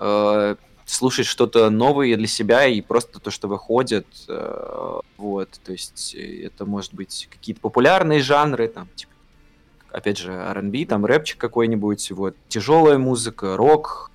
э, 0.00 0.56
слушать 0.86 1.26
что-то 1.26 1.70
новое 1.70 2.16
для 2.16 2.26
себя 2.26 2.66
и 2.66 2.80
просто 2.80 3.20
то, 3.20 3.30
что 3.30 3.46
выходит. 3.48 4.06
э, 4.28 5.00
Вот, 5.18 5.48
то 5.64 5.72
есть 5.72 6.14
это 6.14 6.66
может 6.66 6.92
быть 6.92 7.28
какие-то 7.30 7.60
популярные 7.60 8.20
жанры, 8.20 8.66
там, 8.68 8.88
типа, 8.96 9.12
опять 9.92 10.18
же, 10.18 10.32
R&B, 10.32 10.84
там 10.86 11.06
рэпчик 11.06 11.38
какой-нибудь, 11.38 12.10
вот, 12.10 12.34
тяжелая 12.48 12.98
музыка, 12.98 13.56
рок, 13.56 14.10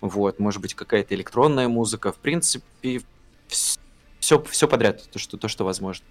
вот, 0.00 0.38
может 0.38 0.60
быть, 0.60 0.74
какая-то 0.74 1.14
электронная 1.14 1.68
музыка. 1.68 2.12
В 2.12 2.16
принципе, 2.16 3.02
все, 3.48 4.42
все 4.42 4.68
подряд, 4.68 5.08
то 5.10 5.18
что, 5.18 5.36
то, 5.36 5.48
что 5.48 5.64
возможно. 5.64 6.04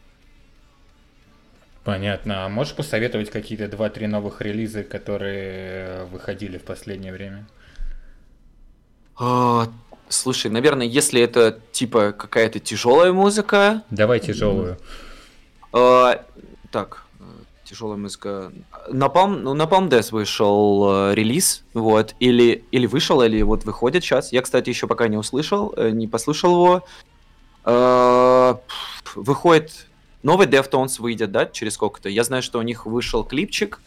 Понятно. 1.84 2.45
А 2.45 2.50
можешь 2.50 2.76
посоветовать 2.76 3.30
какие-то 3.30 3.65
2-3 3.65 4.08
новых 4.08 4.41
релиза, 4.41 4.84
которые 4.84 6.04
выходили 6.06 6.58
в 6.58 6.63
последнее 6.63 7.13
время? 7.13 7.47
А, 9.17 9.69
слушай, 10.10 10.52
наверное, 10.52 10.86
если 10.86 11.21
это 11.21 11.60
типа 11.71 12.12
какая-то 12.12 12.60
тяжелая 12.60 13.13
музыка, 13.13 13.84
Давай 13.89 14.19
тяжелую. 14.19 14.78
а, 15.71 16.26
так, 16.71 17.06
тяжелая 17.63 17.97
музыка. 17.97 18.52
Напалм, 18.91 19.43
ну, 19.43 19.56
Napalm 19.56 19.89
Death 19.89 20.12
вышел 20.12 21.10
э, 21.10 21.15
релиз, 21.15 21.63
вот, 21.73 22.15
или, 22.19 22.63
или 22.71 22.86
вышел, 22.86 23.21
или 23.21 23.41
вот 23.41 23.65
выходит 23.65 24.04
сейчас. 24.04 24.32
Я, 24.32 24.41
кстати, 24.41 24.69
еще 24.69 24.88
пока 24.88 25.08
не 25.08 25.17
услышал, 25.17 25.73
э, 25.78 25.89
не 25.89 26.08
послушал 26.08 26.54
его. 26.54 26.86
Пф, 27.63 29.15
выходит 29.15 29.88
новый 30.23 30.47
Deftones 30.47 31.00
выйдет, 31.02 31.32
да, 31.32 31.45
через 31.45 31.73
сколько-то. 31.73 32.10
Я 32.10 32.23
знаю, 32.23 32.43
что 32.43 32.60
у 32.60 32.62
них 32.62 32.86
вышел 32.86 33.23
клипчик, 33.23 33.80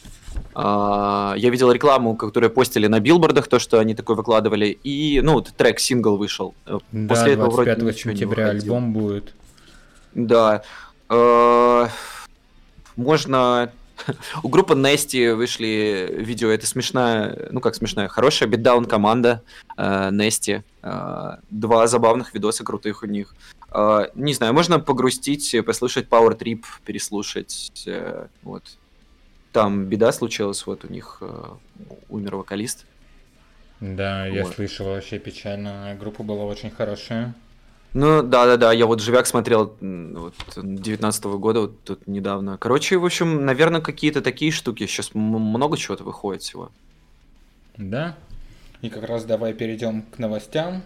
А, 0.54 1.34
Я 1.36 1.50
видел 1.50 1.70
рекламу, 1.72 2.16
которую 2.16 2.50
постили 2.50 2.86
на 2.86 3.00
билбордах, 3.00 3.48
то, 3.48 3.58
что 3.58 3.78
они 3.78 3.94
такой 3.94 4.16
выкладывали. 4.16 4.66
И, 4.66 5.20
ну, 5.22 5.34
вот 5.34 5.52
трек, 5.56 5.78
сингл 5.80 6.16
вышел. 6.16 6.54
Э, 6.66 6.78
Да, 6.92 7.14
После 7.14 7.32
этого 7.34 7.50
вроде 7.50 7.74
25 7.74 7.94
ничего 7.96 8.12
не 8.12 8.16
сентября 8.16 8.48
альбом 8.48 8.92
будет. 8.92 9.34
Да. 10.14 10.62
Э, 11.08 11.88
Можно... 12.96 13.70
У 14.42 14.48
группы 14.48 14.74
Nasty 14.74 15.34
вышли 15.34 16.08
видео, 16.18 16.48
это 16.50 16.66
смешная, 16.66 17.48
ну 17.50 17.60
как 17.60 17.74
смешная, 17.74 18.08
хорошая 18.08 18.48
битдаун 18.48 18.84
команда 18.86 19.42
э, 19.76 20.10
Nasty. 20.10 20.62
Э, 20.82 21.36
Два 21.50 21.86
забавных 21.86 22.34
видоса 22.34 22.64
крутых 22.64 23.02
у 23.02 23.06
них. 23.06 23.34
Э, 23.72 24.08
Не 24.14 24.34
знаю, 24.34 24.54
можно 24.54 24.80
погрустить, 24.80 25.54
послушать 25.66 26.08
Power 26.08 26.36
Trip, 26.38 26.64
переслушать. 26.84 27.84
э, 27.86 28.26
Вот. 28.42 28.62
Там 29.52 29.86
беда 29.86 30.12
случилась, 30.12 30.64
вот 30.66 30.84
у 30.84 30.88
них 30.92 31.18
э, 31.20 31.44
умер 32.08 32.36
вокалист. 32.36 32.86
Да, 33.80 34.26
я 34.26 34.44
Вот. 34.44 34.54
слышал, 34.54 34.86
вообще 34.86 35.18
печально. 35.18 35.96
Группа 35.98 36.22
была 36.22 36.44
очень 36.44 36.70
хорошая. 36.70 37.34
Ну, 37.92 38.22
да-да-да, 38.22 38.72
я 38.72 38.86
вот 38.86 39.00
«Живяк» 39.00 39.26
смотрел 39.26 39.74
вот, 39.80 40.34
19 40.56 41.24
года, 41.24 41.62
вот 41.62 41.82
тут 41.82 42.06
недавно. 42.06 42.56
Короче, 42.56 42.96
в 42.98 43.04
общем, 43.04 43.44
наверное, 43.44 43.80
какие-то 43.80 44.22
такие 44.22 44.52
штуки. 44.52 44.86
Сейчас 44.86 45.10
много 45.14 45.76
чего-то 45.76 46.04
выходит 46.04 46.42
всего. 46.42 46.70
Да. 47.76 48.16
И 48.80 48.88
как 48.90 49.04
раз 49.04 49.24
давай 49.24 49.54
перейдем 49.54 50.02
к 50.02 50.18
новостям. 50.18 50.82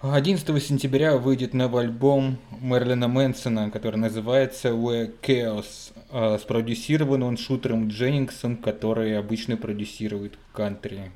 11 0.00 0.62
сентября 0.62 1.16
выйдет 1.16 1.54
новый 1.54 1.84
альбом 1.84 2.38
Мерлина 2.60 3.08
Мэнсона, 3.08 3.70
который 3.70 3.96
называется 3.96 4.68
Where 4.68 5.10
Chaos. 5.22 5.92
А, 6.10 6.38
Спродюсирован 6.38 7.22
он 7.22 7.36
шутером 7.38 7.88
Дженнингсом, 7.88 8.56
который 8.56 9.18
обычно 9.18 9.56
продюсирует 9.56 10.34
кантри. 10.52 11.10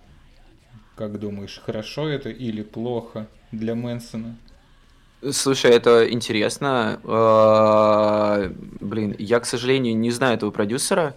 Как 0.97 1.21
думаешь, 1.21 1.61
хорошо 1.65 2.09
это 2.09 2.31
или 2.31 2.63
плохо 2.63 3.29
для 3.53 3.75
Мэнсона? 3.75 4.37
Слушай, 5.31 5.73
это 5.73 6.09
интересно. 6.11 7.01
А, 7.05 8.53
Блин, 8.81 9.15
я, 9.19 9.41
к 9.41 9.47
сожалению, 9.47 9.97
не 9.97 10.11
знаю 10.11 10.37
этого 10.37 10.51
продюсера. 10.51 11.17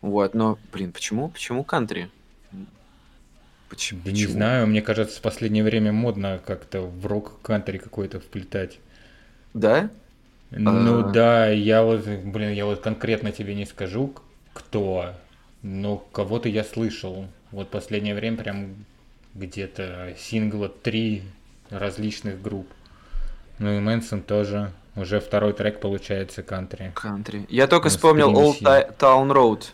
Вот, 0.00 0.34
но, 0.34 0.58
блин, 0.72 0.92
почему? 0.92 1.28
Почему 1.28 1.64
кантри? 1.64 2.10
Почему? 3.68 4.00
Да 4.04 4.12
не 4.12 4.26
знаю, 4.26 4.66
мне 4.66 4.82
кажется, 4.82 5.18
в 5.18 5.22
последнее 5.22 5.62
время 5.64 5.92
модно 5.92 6.40
как-то 6.44 6.82
в 6.82 7.06
рок-кантри 7.06 7.78
какой-то 7.78 8.18
вплетать. 8.20 8.78
Да? 9.54 9.90
Ну 10.50 11.08
А. 11.08 11.12
да, 11.12 11.48
я 11.48 11.82
вот, 11.84 12.04
блин, 12.06 12.52
я 12.52 12.66
вот 12.66 12.80
конкретно 12.80 13.30
тебе 13.30 13.54
не 13.54 13.66
скажу, 13.66 14.14
кто, 14.52 15.14
но 15.62 15.98
кого-то 15.98 16.48
я 16.48 16.64
слышал. 16.64 17.26
Вот 17.52 17.70
последнее 17.70 18.14
время 18.14 18.36
прям 18.38 18.86
где-то 19.34 20.14
сингла 20.18 20.68
три 20.68 21.22
различных 21.68 22.42
групп. 22.42 22.68
Ну 23.60 23.72
и 23.72 23.78
Мэнсон 23.78 24.22
тоже. 24.22 24.72
Уже 24.96 25.20
второй 25.20 25.52
трек 25.52 25.80
получается 25.80 26.42
кантри. 26.42 26.90
Кантри. 26.96 27.46
Я 27.48 27.68
только 27.68 27.86
Ну, 27.86 27.90
вспомнил 27.90 28.32
Old 28.32 28.60
Town 28.98 29.30
Road. 29.30 29.64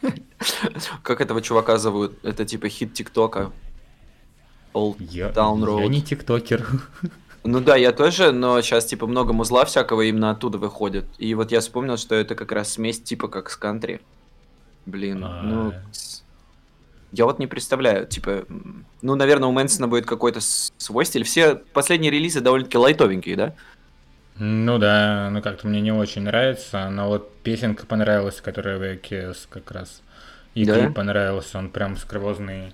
Как 1.02 1.20
этого 1.20 1.42
чувака 1.42 1.76
зовут? 1.76 2.14
Это 2.24 2.44
типа 2.46 2.68
хит 2.70 2.94
ТикТока. 2.94 3.52
Old 4.72 4.96
Я, 4.98 5.28
Town 5.28 5.60
я 5.60 5.66
Road. 5.66 5.88
не 5.88 6.00
тиктокер. 6.02 6.66
Ну 7.44 7.58
да, 7.58 7.74
я 7.74 7.90
тоже, 7.90 8.30
но 8.30 8.62
сейчас 8.62 8.86
типа 8.86 9.08
много 9.08 9.32
музла 9.32 9.64
всякого 9.64 10.02
именно 10.02 10.30
оттуда 10.30 10.58
выходит. 10.58 11.06
И 11.18 11.34
вот 11.34 11.50
я 11.50 11.58
вспомнил, 11.58 11.96
что 11.96 12.14
это 12.14 12.36
как 12.36 12.52
раз 12.52 12.74
смесь 12.74 13.02
типа 13.02 13.26
как 13.26 13.50
с 13.50 13.56
кантри. 13.56 14.00
Блин, 14.86 15.24
А. 15.24 15.42
ну... 15.42 15.72
Я 17.12 17.26
вот 17.26 17.38
не 17.38 17.46
представляю, 17.46 18.06
типа... 18.06 18.44
Ну, 19.02 19.14
наверное, 19.14 19.48
у 19.48 19.52
Мэнсона 19.52 19.86
будет 19.86 20.06
какой-то 20.06 20.40
свой 20.40 21.04
стиль. 21.04 21.24
Все 21.24 21.56
последние 21.56 22.10
релизы 22.10 22.40
довольно-таки 22.40 22.78
лайтовенькие, 22.78 23.36
да? 23.36 23.54
Ну 24.36 24.78
да, 24.78 25.28
ну 25.30 25.42
как-то 25.42 25.66
мне 25.68 25.82
не 25.82 25.92
очень 25.92 26.22
нравится, 26.22 26.88
но 26.88 27.08
вот 27.08 27.36
песенка 27.42 27.84
понравилась, 27.84 28.40
которая 28.40 28.78
в 28.78 28.82
EKS 28.82 29.46
как 29.50 29.70
раз. 29.70 30.00
И 30.54 30.64
Да? 30.64 30.78
клип 30.78 30.94
понравился, 30.94 31.58
он 31.58 31.68
прям 31.68 31.96
скровозный. 31.98 32.72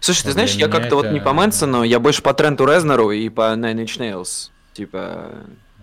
Слушай, 0.00 0.24
ты 0.24 0.32
знаешь, 0.32 0.52
я 0.54 0.68
как-то 0.68 0.96
вот 0.96 1.10
не 1.10 1.16
это- 1.16 1.24
по 1.24 1.32
Мэнсону, 1.32 1.82
я 1.82 1.98
больше 1.98 2.22
по 2.22 2.34
Тренту 2.34 2.66
Резнеру 2.66 3.10
и 3.10 3.28
по 3.30 3.54
Nine 3.54 3.84
Inch 3.84 3.98
Nails. 3.98 4.50
Типа... 4.74 5.32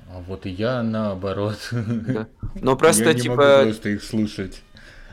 А 0.08 0.20
вот 0.28 0.46
и 0.46 0.52
я 0.52 0.84
наоборот. 0.84 1.58
да. 1.72 2.28
Но 2.62 2.78
просто, 2.78 3.06
я 3.06 3.14
не 3.14 3.22
типа... 3.22 3.36
могу 3.36 3.64
просто 3.64 3.90
их 3.90 4.04
слушать. 4.04 4.62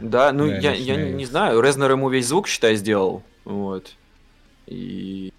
Да, 0.01 0.33
ну 0.33 0.47
Nine 0.47 0.61
я, 0.61 0.73
я 0.73 0.97
не, 0.97 1.25
знаю, 1.25 1.61
Резнер 1.61 1.93
ему 1.93 2.09
весь 2.09 2.27
звук, 2.27 2.49
считай, 2.49 2.77
сделал. 2.77 3.23
Вот. 3.45 3.95
И... 4.67 5.33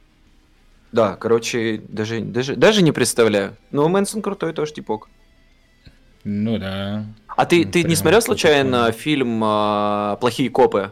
Да, 0.92 1.16
короче, 1.16 1.82
даже, 1.88 2.20
даже, 2.22 2.56
даже 2.56 2.82
не 2.82 2.92
представляю. 2.92 3.56
Но 3.72 3.88
Мэнсон 3.88 4.22
крутой 4.22 4.54
тоже 4.54 4.74
типок. 4.74 5.10
Ну 6.24 6.58
да. 6.58 7.06
А 7.28 7.46
ты, 7.46 7.66
Ну, 7.66 7.72
ты 7.72 7.84
не 7.84 7.96
смотрел 7.96 8.22
что-то 8.22 8.38
случайно 8.38 8.86
такое. 8.86 8.92
фильм 8.92 9.42
а, 9.44 10.18
«Плохие 10.18 10.50
копы»? 10.50 10.92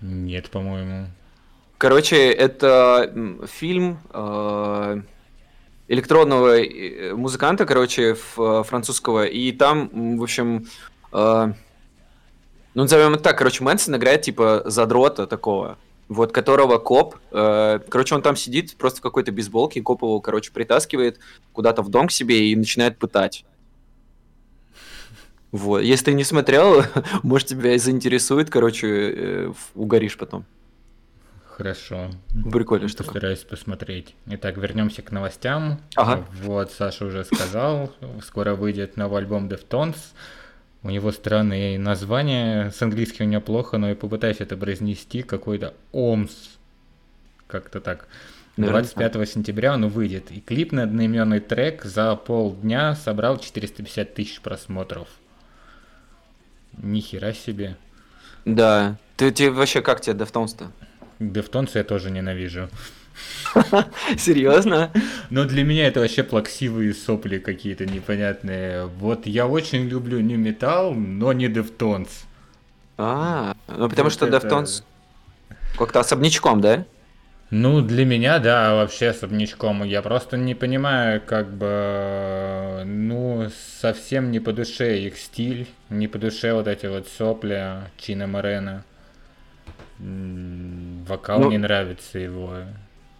Нет, 0.00 0.50
по-моему. 0.50 1.06
Короче, 1.78 2.30
это 2.30 3.12
фильм 3.46 3.98
э, 4.12 5.02
электронного 5.88 6.60
э, 6.60 7.14
музыканта, 7.14 7.66
короче, 7.66 8.14
французского, 8.14 9.24
и 9.26 9.52
там, 9.52 10.16
в 10.18 10.22
общем, 10.22 10.66
э, 11.12 11.52
ну, 12.74 12.82
назовем 12.82 13.14
это 13.14 13.22
так, 13.24 13.38
короче, 13.38 13.62
Мэнсон 13.64 13.96
играет, 13.96 14.22
типа, 14.22 14.62
задрота 14.66 15.26
такого, 15.26 15.78
вот, 16.08 16.32
которого 16.32 16.78
коп, 16.78 17.16
э, 17.30 17.80
короче, 17.88 18.14
он 18.14 18.22
там 18.22 18.36
сидит 18.36 18.76
просто 18.76 19.00
в 19.00 19.02
какой-то 19.02 19.32
бейсболке, 19.32 19.80
и 19.80 19.82
коп 19.82 20.02
его, 20.02 20.20
короче, 20.20 20.52
притаскивает 20.52 21.18
куда-то 21.52 21.82
в 21.82 21.88
дом 21.88 22.08
к 22.08 22.12
себе 22.12 22.50
и 22.50 22.56
начинает 22.56 22.98
пытать. 22.98 23.44
Вот, 25.50 25.80
если 25.80 26.06
ты 26.06 26.12
не 26.14 26.24
смотрел, 26.24 26.82
может, 27.22 27.48
тебя 27.48 27.74
и 27.74 27.78
заинтересует, 27.78 28.48
короче, 28.48 28.88
э, 28.88 29.52
угоришь 29.74 30.16
потом. 30.16 30.46
Хорошо. 31.44 32.10
Прикольная 32.50 32.88
штука. 32.88 33.12
Постараюсь 33.12 33.40
посмотреть. 33.40 34.14
Итак, 34.26 34.56
вернемся 34.56 35.02
к 35.02 35.12
новостям. 35.12 35.80
Ага. 35.96 36.24
Вот, 36.42 36.72
Саша 36.72 37.04
уже 37.04 37.24
сказал, 37.24 37.92
скоро 38.24 38.54
выйдет 38.54 38.96
новый 38.96 39.18
альбом 39.20 39.48
Deftones. 39.48 39.96
У 40.82 40.90
него 40.90 41.12
странные 41.12 41.78
названия, 41.78 42.70
с 42.70 42.82
английским 42.82 43.26
у 43.26 43.28
него 43.28 43.40
плохо, 43.40 43.78
но 43.78 43.90
я 43.90 43.94
попытаюсь 43.94 44.40
это 44.40 44.56
произнести, 44.56 45.22
какой-то 45.22 45.74
Ohms. 45.92 46.32
Как-то 47.46 47.80
так. 47.80 48.08
Наверное, 48.56 48.82
25 48.82 49.28
сентября 49.28 49.74
он 49.74 49.88
выйдет. 49.88 50.30
И 50.30 50.40
клип 50.40 50.72
на 50.72 50.82
одноименный 50.82 51.40
трек 51.40 51.84
за 51.84 52.16
полдня 52.16 52.94
собрал 52.96 53.38
450 53.38 54.14
тысяч 54.14 54.40
просмотров. 54.40 55.08
Ни 56.78 57.00
хера 57.00 57.32
себе. 57.32 57.76
Да. 58.44 58.96
Ты, 59.16 59.30
ты 59.30 59.50
вообще 59.50 59.82
как 59.82 60.00
тебе 60.00 60.16
Deftones-то? 60.16 60.70
Deftones 61.20 61.74
я 61.76 61.84
тоже 61.84 62.10
ненавижу. 62.10 62.68
Серьезно? 64.16 64.90
Но 65.30 65.44
для 65.44 65.64
меня 65.64 65.86
это 65.88 66.00
вообще 66.00 66.22
плаксивые 66.22 66.94
сопли 66.94 67.38
какие-то 67.38 67.86
непонятные. 67.86 68.86
Вот 68.86 69.26
я 69.26 69.46
очень 69.46 69.86
люблю 69.88 70.20
New 70.20 70.38
Metal, 70.38 70.94
но 70.94 71.32
не 71.32 71.48
Deftones. 71.48 72.08
А, 72.98 73.54
ну 73.68 73.88
потому 73.88 74.04
Вот 74.06 74.12
что 74.12 74.26
это- 74.26 74.36
Deftones 74.38 74.82
как-то 75.78 76.00
особнячком, 76.00 76.60
да? 76.60 76.84
Ну, 77.54 77.82
для 77.82 78.06
меня, 78.06 78.38
да, 78.38 78.74
вообще 78.74 79.08
особнячком. 79.08 79.82
Я 79.84 80.00
просто 80.00 80.38
не 80.38 80.54
понимаю, 80.54 81.20
как 81.20 81.52
бы, 81.52 82.82
ну, 82.86 83.50
совсем 83.80 84.30
не 84.30 84.40
по 84.40 84.54
душе 84.54 85.00
их 85.00 85.18
стиль, 85.18 85.68
не 85.90 86.08
по 86.08 86.18
душе 86.18 86.54
вот 86.54 86.66
эти 86.66 86.86
вот 86.86 87.08
сопли 87.08 87.74
Чина 87.98 88.26
Морена. 88.26 88.84
Вокал 91.06 91.40
Ну, 91.40 91.50
не 91.50 91.58
нравится 91.58 92.18
его. 92.18 92.54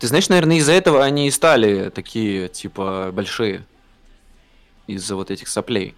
Ты 0.03 0.09
знаешь, 0.09 0.29
наверное, 0.29 0.57
из-за 0.57 0.73
этого 0.73 1.05
они 1.05 1.29
и 1.29 1.31
стали 1.31 1.89
такие, 1.91 2.49
типа, 2.49 3.13
большие. 3.13 3.65
Из-за 4.89 5.15
вот 5.15 5.31
этих 5.31 5.47
соплей. 5.47 5.95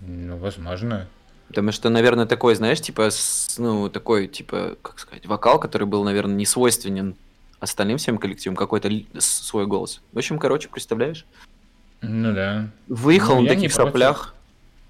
Ну, 0.00 0.36
возможно. 0.38 1.06
Потому 1.46 1.70
что, 1.70 1.88
наверное, 1.88 2.26
такой, 2.26 2.56
знаешь, 2.56 2.80
типа, 2.80 3.10
с- 3.10 3.58
ну, 3.58 3.88
такой, 3.88 4.26
типа, 4.26 4.76
как 4.82 4.98
сказать, 4.98 5.24
вокал, 5.26 5.60
который 5.60 5.86
был, 5.86 6.02
наверное, 6.02 6.34
не 6.34 6.46
свойственен 6.46 7.14
остальным 7.60 7.96
всем 7.98 8.18
коллективам, 8.18 8.56
какой-то 8.56 8.90
свой 9.20 9.68
голос. 9.68 10.00
В 10.12 10.18
общем, 10.18 10.40
короче, 10.40 10.68
представляешь? 10.68 11.26
Ну 12.02 12.34
да. 12.34 12.70
Выехал 12.88 13.36
Ну, 13.36 13.42
на 13.42 13.48
таких 13.50 13.72
соплях. 13.72 14.34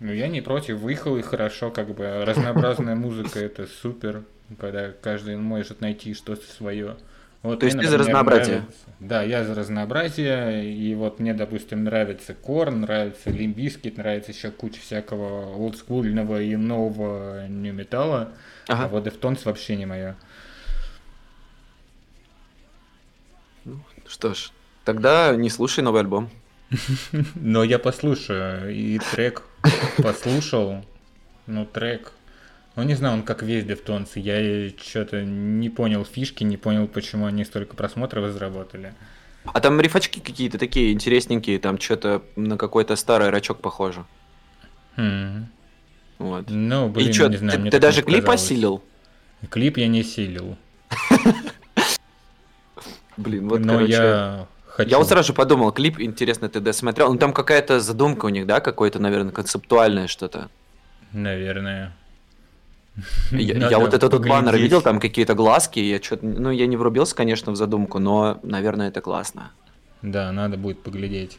Ну, 0.01 0.11
я 0.11 0.29
не 0.29 0.41
против, 0.41 0.79
выехал 0.79 1.19
и 1.19 1.23
хорошо, 1.23 1.71
как 1.71 1.95
бы 1.95 2.25
разнообразная 2.25 2.95
музыка 2.95 3.41
это 3.41 3.67
супер, 3.67 4.23
когда 4.59 4.91
каждый 4.91 5.37
может 5.37 5.83
найти 5.83 6.15
что-то 6.15 6.51
свое. 6.51 6.97
Вот 7.45 7.61
То 7.61 7.67
есть 7.67 7.79
ты 7.79 7.87
за 7.87 7.99
разнообразие? 7.99 8.57
нравится- 8.57 8.79
Да, 9.01 9.23
я 9.23 9.45
за 9.45 9.55
разнообразие, 9.55 10.65
и 10.75 10.95
вот 10.95 11.21
мне, 11.21 11.35
допустим, 11.35 11.85
нравится 11.85 12.33
Korn, 12.33 12.81
нравится 12.81 13.29
Limp 13.31 13.55
Bizkit, 13.55 13.99
нравится 13.99 14.33
еще 14.33 14.51
куча 14.51 14.81
всякого 14.81 15.55
олдскульного 15.55 16.41
и 16.41 16.57
нового 16.57 17.47
нью-металла, 17.47 18.33
Ага. 18.67 18.85
а 18.85 18.89
вот 18.89 19.07
Deftones 19.07 19.41
вообще 19.45 19.77
не 19.77 19.85
мое. 19.85 20.17
Что 24.07 24.33
ж, 24.35 24.51
тогда 24.87 25.35
не 25.37 25.51
слушай 25.51 25.81
новый 25.85 26.01
альбом. 26.01 26.31
Но 27.35 27.63
я 27.63 27.79
послушаю, 27.79 28.75
и 28.75 28.99
трек 28.99 29.43
послушал, 30.03 30.83
ну 31.47 31.67
трек, 31.67 32.13
ну 32.77 32.83
не 32.83 32.95
знаю, 32.95 33.15
он 33.15 33.23
как 33.23 33.43
весь 33.43 33.65
Deftones, 33.65 34.11
я 34.15 34.71
что-то 34.83 35.23
не 35.23 35.71
понял 35.71 36.05
фишки, 36.05 36.45
не 36.45 36.57
понял, 36.57 36.89
почему 36.89 37.27
они 37.27 37.45
столько 37.45 37.77
просмотров 37.77 38.33
заработали. 38.33 38.95
А 39.45 39.61
там 39.61 39.81
рифачки 39.81 40.21
какие-то 40.21 40.59
такие 40.59 40.93
интересненькие, 40.93 41.59
там 41.59 41.79
что-то 41.79 42.23
на 42.35 42.57
какой-то 42.57 42.97
старый 42.97 43.31
рачок 43.31 43.61
похоже. 43.61 44.05
Хм. 44.97 45.47
Вот. 46.19 46.47
Ну, 46.49 46.89
блин, 46.89 47.11
И 47.11 47.13
что, 47.13 47.29
не 47.29 47.37
знаю, 47.37 47.63
ты, 47.65 47.71
ты 47.71 47.79
даже 47.79 48.03
клип 48.03 48.25
показалось. 48.25 48.43
осилил? 48.43 48.83
Клип 49.51 49.77
я 49.77 49.89
не 49.89 50.03
силил, 50.03 50.57
Блин, 53.17 53.49
вот, 53.49 53.61
но 53.61 53.75
короче... 53.75 53.93
я 53.93 54.47
хочу. 54.67 54.91
Я 54.91 54.99
вот 54.99 55.09
сразу 55.09 55.29
же 55.29 55.33
подумал, 55.35 55.71
клип, 55.73 56.01
интересно, 56.01 56.49
ты 56.49 56.61
досмотрел. 56.61 57.13
Ну, 57.13 57.19
там 57.19 57.33
какая-то 57.33 57.81
задумка 57.81 58.27
у 58.27 58.29
них, 58.29 58.47
да, 58.47 58.61
какое-то, 58.61 58.99
наверное, 58.99 59.33
концептуальное 59.33 60.09
что-то. 60.09 60.49
Наверное. 61.13 61.93
Я, 63.31 63.55
Надо 63.55 63.71
я 63.71 63.79
вот 63.79 63.95
этот 63.95 64.13
вот 64.13 64.23
баннер 64.23 64.53
поглядеть. 64.53 64.63
видел, 64.63 64.83
там 64.83 65.01
какие-то 65.01 65.35
глазки, 65.35 65.81
я 65.81 66.01
что-то, 66.01 66.25
ну, 66.27 66.51
я 66.51 66.67
не 66.67 66.77
врубился, 66.77 67.15
конечно, 67.15 67.53
в 67.53 67.57
задумку, 67.57 67.99
но, 67.99 68.39
наверное, 68.43 68.89
это 68.89 69.01
классно. 69.01 69.51
Да, 70.03 70.31
надо 70.33 70.57
будет 70.57 70.83
поглядеть. 70.83 71.39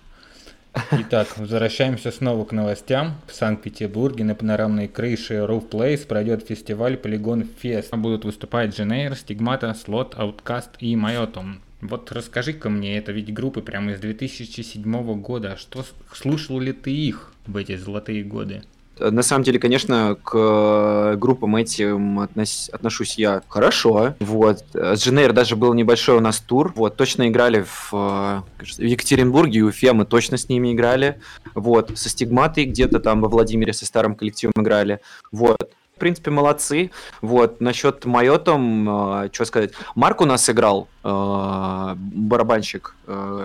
Итак, 0.91 1.38
возвращаемся 1.38 2.12
снова 2.12 2.44
к 2.44 2.52
новостям. 2.52 3.15
В 3.28 3.34
Санкт-Петербурге 3.34 4.26
на 4.26 4.36
панорамной 4.36 4.89
крыше 4.89 5.36
Roof 5.36 5.70
Place 5.70 6.06
пройдет 6.06 6.46
фестиваль 6.46 6.96
Polygon 6.96 7.48
Fest. 7.62 7.89
Там 7.91 8.02
будут 8.02 8.26
выступать 8.26 8.76
Дженейр, 8.76 9.15
Стигмата, 9.15 9.74
Слот, 9.74 10.15
Ауткаст 10.18 10.72
и 10.80 10.96
Майотом. 10.98 11.62
Вот 11.80 12.12
расскажи-ка 12.12 12.70
мне, 12.70 12.98
это 12.98 13.12
ведь 13.12 13.34
группы 13.34 13.62
прямо 13.62 13.91
из 13.91 14.00
2007 14.00 15.22
года. 15.22 15.56
Что 15.56 15.86
слушал 16.13 16.60
ли 16.60 16.74
ты 16.74 16.91
их 16.91 17.32
в 17.48 17.56
эти 17.56 17.78
золотые 17.78 18.24
годы? 18.24 18.63
Э, 18.99 19.10
На 19.12 19.23
самом 19.23 19.43
деле, 19.43 19.60
конечно, 19.60 20.15
к 20.23 20.31
э, 20.36 21.15
группам 21.17 21.55
этим 21.55 22.19
относ- 22.19 22.69
отношусь 22.71 23.17
я 23.17 23.41
хорошо. 23.47 24.15
Вот. 24.19 24.63
Э, 24.73 24.95
С 24.95 25.03
Дженейр 25.03 25.34
даже 25.34 25.55
был 25.55 25.73
небольшой 25.73 26.17
у 26.17 26.21
нас 26.21 26.39
тур. 26.39 26.73
Вот. 26.75 26.95
Точно 26.95 27.27
играли 27.27 27.63
в, 27.67 27.91
в 27.91 28.43
Екатеринбурге 28.79 29.60
и 29.60 29.62
Уфе, 29.63 29.93
мы 29.93 30.05
точно 30.05 30.38
с 30.38 30.49
ними 30.49 30.73
играли. 30.73 31.19
Вот. 31.53 31.97
Со 31.97 32.10
Стигматой 32.10 32.65
где-то 32.65 32.99
там 32.99 33.21
во 33.21 33.27
Владимире 33.29 33.73
со 33.73 33.86
старым 33.86 34.15
коллективом 34.15 34.53
играли. 34.58 34.99
Вот. 35.31 35.69
В 35.95 35.99
принципе, 35.99 36.29
молодцы. 36.29 36.91
Вот. 37.21 37.62
Насчет 37.62 38.03
Майотом, 38.03 39.29
что 39.31 39.45
сказать. 39.45 39.71
Марк 39.95 40.19
у 40.19 40.25
нас 40.25 40.49
играл, 40.49 40.89
э, 41.05 41.93
барабанщик. 41.95 42.95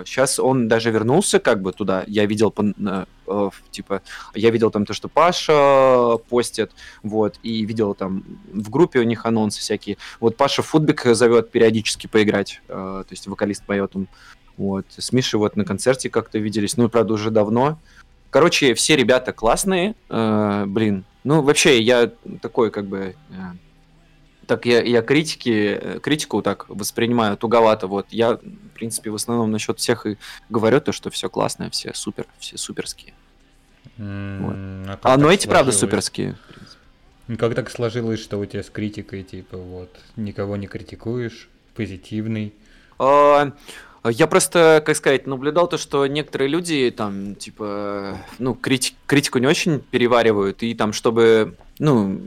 Сейчас 0.05 0.37
он 0.37 0.67
даже 0.67 0.91
вернулся 0.91 1.39
как 1.39 1.61
бы 1.61 1.71
туда. 1.71 2.03
Я 2.07 2.25
видел, 2.25 2.53
э, 2.57 3.05
в- 3.25 3.53
типа, 3.71 4.01
я 4.35 4.49
видел 4.49 4.69
там 4.69 4.85
то, 4.85 4.93
что 4.93 5.07
Паша 5.07 6.17
постит, 6.27 6.71
вот, 7.03 7.35
и 7.41 7.63
видел 7.65 7.93
там 7.93 8.23
в 8.51 8.69
группе 8.69 8.99
у 8.99 9.03
них 9.03 9.25
анонсы 9.25 9.61
всякие. 9.61 9.95
Вот 10.19 10.35
Паша 10.35 10.61
Футбик 10.61 11.05
зовет 11.05 11.51
периодически 11.51 12.07
поиграть, 12.07 12.61
э, 12.67 12.73
то 12.73 13.11
есть 13.11 13.27
вокалист 13.27 13.63
он. 13.95 14.07
Вот, 14.57 14.85
с 14.97 15.13
Мишей 15.13 15.39
вот 15.39 15.55
на 15.55 15.63
концерте 15.63 16.09
как-то 16.09 16.37
виделись, 16.37 16.75
ну, 16.77 16.89
правда, 16.89 17.13
уже 17.13 17.31
давно. 17.31 17.79
Короче, 18.31 18.73
все 18.73 18.95
ребята 18.95 19.33
классные, 19.33 19.93
э, 20.09 20.63
блин. 20.65 21.03
Ну, 21.25 21.41
вообще, 21.41 21.81
я 21.81 22.09
такой, 22.41 22.71
как 22.71 22.85
бы, 22.85 23.15
э, 23.29 23.33
так 24.47 24.65
я, 24.65 24.81
я 24.81 25.01
критики, 25.01 25.77
э, 25.79 25.99
критику 25.99 26.41
так 26.41 26.67
воспринимаю 26.69 27.35
туговато, 27.35 27.87
вот. 27.87 28.07
Я, 28.09 28.35
в 28.35 28.73
принципе, 28.73 29.09
в 29.09 29.15
основном 29.15 29.51
насчет 29.51 29.79
всех 29.79 30.05
и 30.05 30.17
говорю 30.49 30.79
то, 30.79 30.93
что 30.93 31.09
все 31.09 31.29
классное, 31.29 31.69
все 31.69 31.93
супер, 31.93 32.25
все 32.39 32.57
суперские. 32.57 33.13
М, 33.97 34.85
как 34.87 34.99
А, 35.03 35.17
ну 35.17 35.25
так 35.25 35.33
эти, 35.33 35.47
правда, 35.47 35.73
суперские. 35.73 36.37
Ну, 37.27 37.37
Как 37.37 37.53
так 37.53 37.69
сложилось, 37.69 38.21
что 38.21 38.37
у 38.39 38.45
тебя 38.45 38.63
с 38.63 38.69
критикой, 38.69 39.23
типа, 39.23 39.57
вот, 39.57 39.89
никого 40.15 40.55
не 40.55 40.67
критикуешь, 40.67 41.49
позитивный? 41.75 42.53
А, 42.97 43.51
Я 44.03 44.25
просто, 44.25 44.81
как 44.83 44.95
сказать, 44.95 45.27
наблюдал 45.27 45.67
то, 45.67 45.77
что 45.77 46.07
некоторые 46.07 46.49
люди 46.49 46.91
там, 46.95 47.35
типа, 47.35 48.17
ну, 48.39 48.53
крити- 48.59 48.93
критику 49.05 49.37
не 49.37 49.45
очень 49.45 49.79
переваривают, 49.79 50.63
и 50.63 50.73
там, 50.73 50.91
чтобы, 50.91 51.55
ну, 51.77 52.19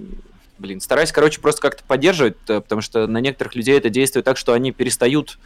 блин, 0.59 0.81
стараюсь, 0.81 1.11
короче, 1.11 1.41
просто 1.41 1.61
как-то 1.63 1.83
поддерживать, 1.83 2.37
э, 2.49 2.61
потому 2.61 2.81
что 2.81 3.09
на 3.09 3.19
некоторых 3.19 3.57
людей 3.57 3.77
это 3.77 3.91
действует 3.91 4.25
так, 4.25 4.37
что 4.37 4.53
они 4.53 4.71
перестают 4.71 5.39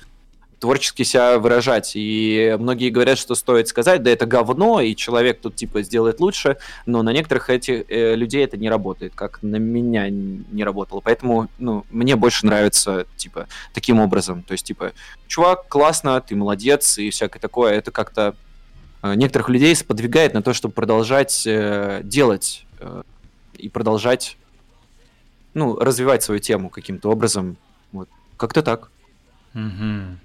творчески 0.60 1.04
себя 1.04 1.38
выражать. 1.38 1.92
И 1.94 2.56
многие 2.58 2.90
говорят, 2.90 3.18
что 3.18 3.34
стоит 3.34 3.68
сказать, 3.68 4.02
да 4.02 4.10
это 4.10 4.26
говно, 4.26 4.80
и 4.80 4.94
человек 4.94 5.40
тут 5.40 5.54
типа 5.54 5.82
сделает 5.82 6.20
лучше, 6.20 6.56
но 6.86 7.02
на 7.02 7.12
некоторых 7.12 7.50
этих 7.50 7.84
э, 7.88 8.14
людей 8.14 8.44
это 8.44 8.56
не 8.56 8.68
работает, 8.68 9.12
как 9.14 9.42
на 9.42 9.56
меня 9.56 10.08
не 10.10 10.64
работало. 10.64 11.00
Поэтому, 11.00 11.48
ну, 11.58 11.84
мне 11.90 12.16
больше 12.16 12.46
нравится, 12.46 13.06
типа, 13.16 13.46
таким 13.72 14.00
образом. 14.00 14.42
То 14.42 14.52
есть, 14.52 14.66
типа, 14.66 14.92
чувак, 15.26 15.68
классно, 15.68 16.20
ты 16.20 16.34
молодец, 16.34 16.98
и 16.98 17.10
всякое 17.10 17.38
такое. 17.38 17.72
Это 17.74 17.90
как-то 17.90 18.34
э, 19.02 19.14
некоторых 19.14 19.48
людей 19.48 19.74
сподвигает 19.76 20.34
на 20.34 20.42
то, 20.42 20.52
чтобы 20.52 20.74
продолжать 20.74 21.44
э, 21.46 22.00
делать 22.02 22.64
э, 22.80 23.02
и 23.56 23.68
продолжать, 23.68 24.36
ну, 25.54 25.76
развивать 25.78 26.22
свою 26.22 26.40
тему 26.40 26.68
каким-то 26.68 27.10
образом. 27.10 27.56
Вот. 27.92 28.08
Как-то 28.36 28.62
так. 28.62 28.90
Угу. 29.54 30.18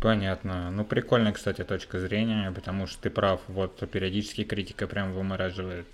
Понятно. 0.00 0.70
Ну, 0.70 0.84
прикольная, 0.84 1.32
кстати, 1.32 1.62
точка 1.62 2.00
зрения, 2.00 2.50
потому 2.52 2.86
что 2.86 3.02
ты 3.02 3.10
прав, 3.10 3.42
вот 3.48 3.78
периодически 3.90 4.44
критика 4.44 4.86
прям 4.86 5.12
вымораживает. 5.12 5.86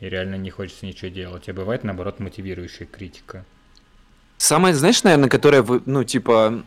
И 0.00 0.08
реально 0.08 0.34
не 0.34 0.50
хочется 0.50 0.84
ничего 0.84 1.10
делать. 1.10 1.48
А 1.48 1.54
бывает, 1.54 1.82
наоборот, 1.82 2.20
мотивирующая 2.20 2.86
критика. 2.86 3.46
Самое, 4.42 4.74
знаешь, 4.74 5.04
наверное, 5.04 5.28
которое, 5.28 5.64
ну, 5.86 6.02
типа, 6.02 6.64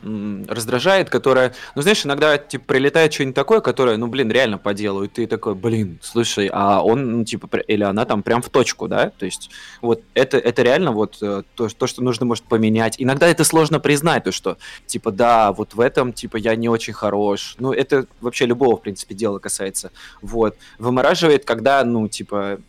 раздражает, 0.48 1.10
которое, 1.10 1.54
ну, 1.76 1.82
знаешь, 1.82 2.06
иногда, 2.06 2.38
типа, 2.38 2.64
прилетает 2.68 3.14
что-нибудь 3.14 3.36
такое, 3.36 3.60
которое, 3.60 3.98
ну, 3.98 4.08
блин, 4.08 4.32
реально 4.32 4.58
по 4.58 4.74
делу, 4.74 5.04
и 5.04 5.10
ты 5.10 5.28
такой, 5.28 5.56
блин, 5.56 6.00
слушай, 6.02 6.50
а 6.54 6.82
он, 6.82 7.12
ну, 7.12 7.26
типа, 7.26 7.50
или 7.68 7.84
она 7.84 8.06
там 8.06 8.24
прям 8.24 8.42
в 8.42 8.48
точку, 8.48 8.88
да, 8.88 9.10
то 9.10 9.26
есть, 9.26 9.50
вот, 9.82 10.02
это, 10.14 10.38
это 10.38 10.64
реально 10.64 10.94
вот 10.94 11.18
э, 11.22 11.44
то, 11.56 11.68
то, 11.68 11.86
что 11.86 12.02
нужно, 12.02 12.26
может, 12.26 12.46
поменять. 12.46 12.96
Иногда 12.98 13.28
это 13.28 13.44
сложно 13.44 13.82
признать, 13.82 14.24
то, 14.24 14.32
что, 14.32 14.58
типа, 14.86 15.12
да, 15.12 15.52
вот 15.52 15.74
в 15.74 15.82
этом, 15.82 16.14
типа, 16.14 16.38
я 16.38 16.56
не 16.56 16.70
очень 16.70 16.94
хорош, 16.94 17.58
ну, 17.60 17.74
это 17.74 18.06
вообще 18.22 18.46
любого, 18.46 18.78
в 18.78 18.84
принципе, 18.84 19.16
дела 19.16 19.40
касается, 19.40 19.92
вот, 20.22 20.56
вымораживает, 20.80 21.44
когда, 21.44 21.84
ну, 21.84 22.08
типа, 22.08 22.60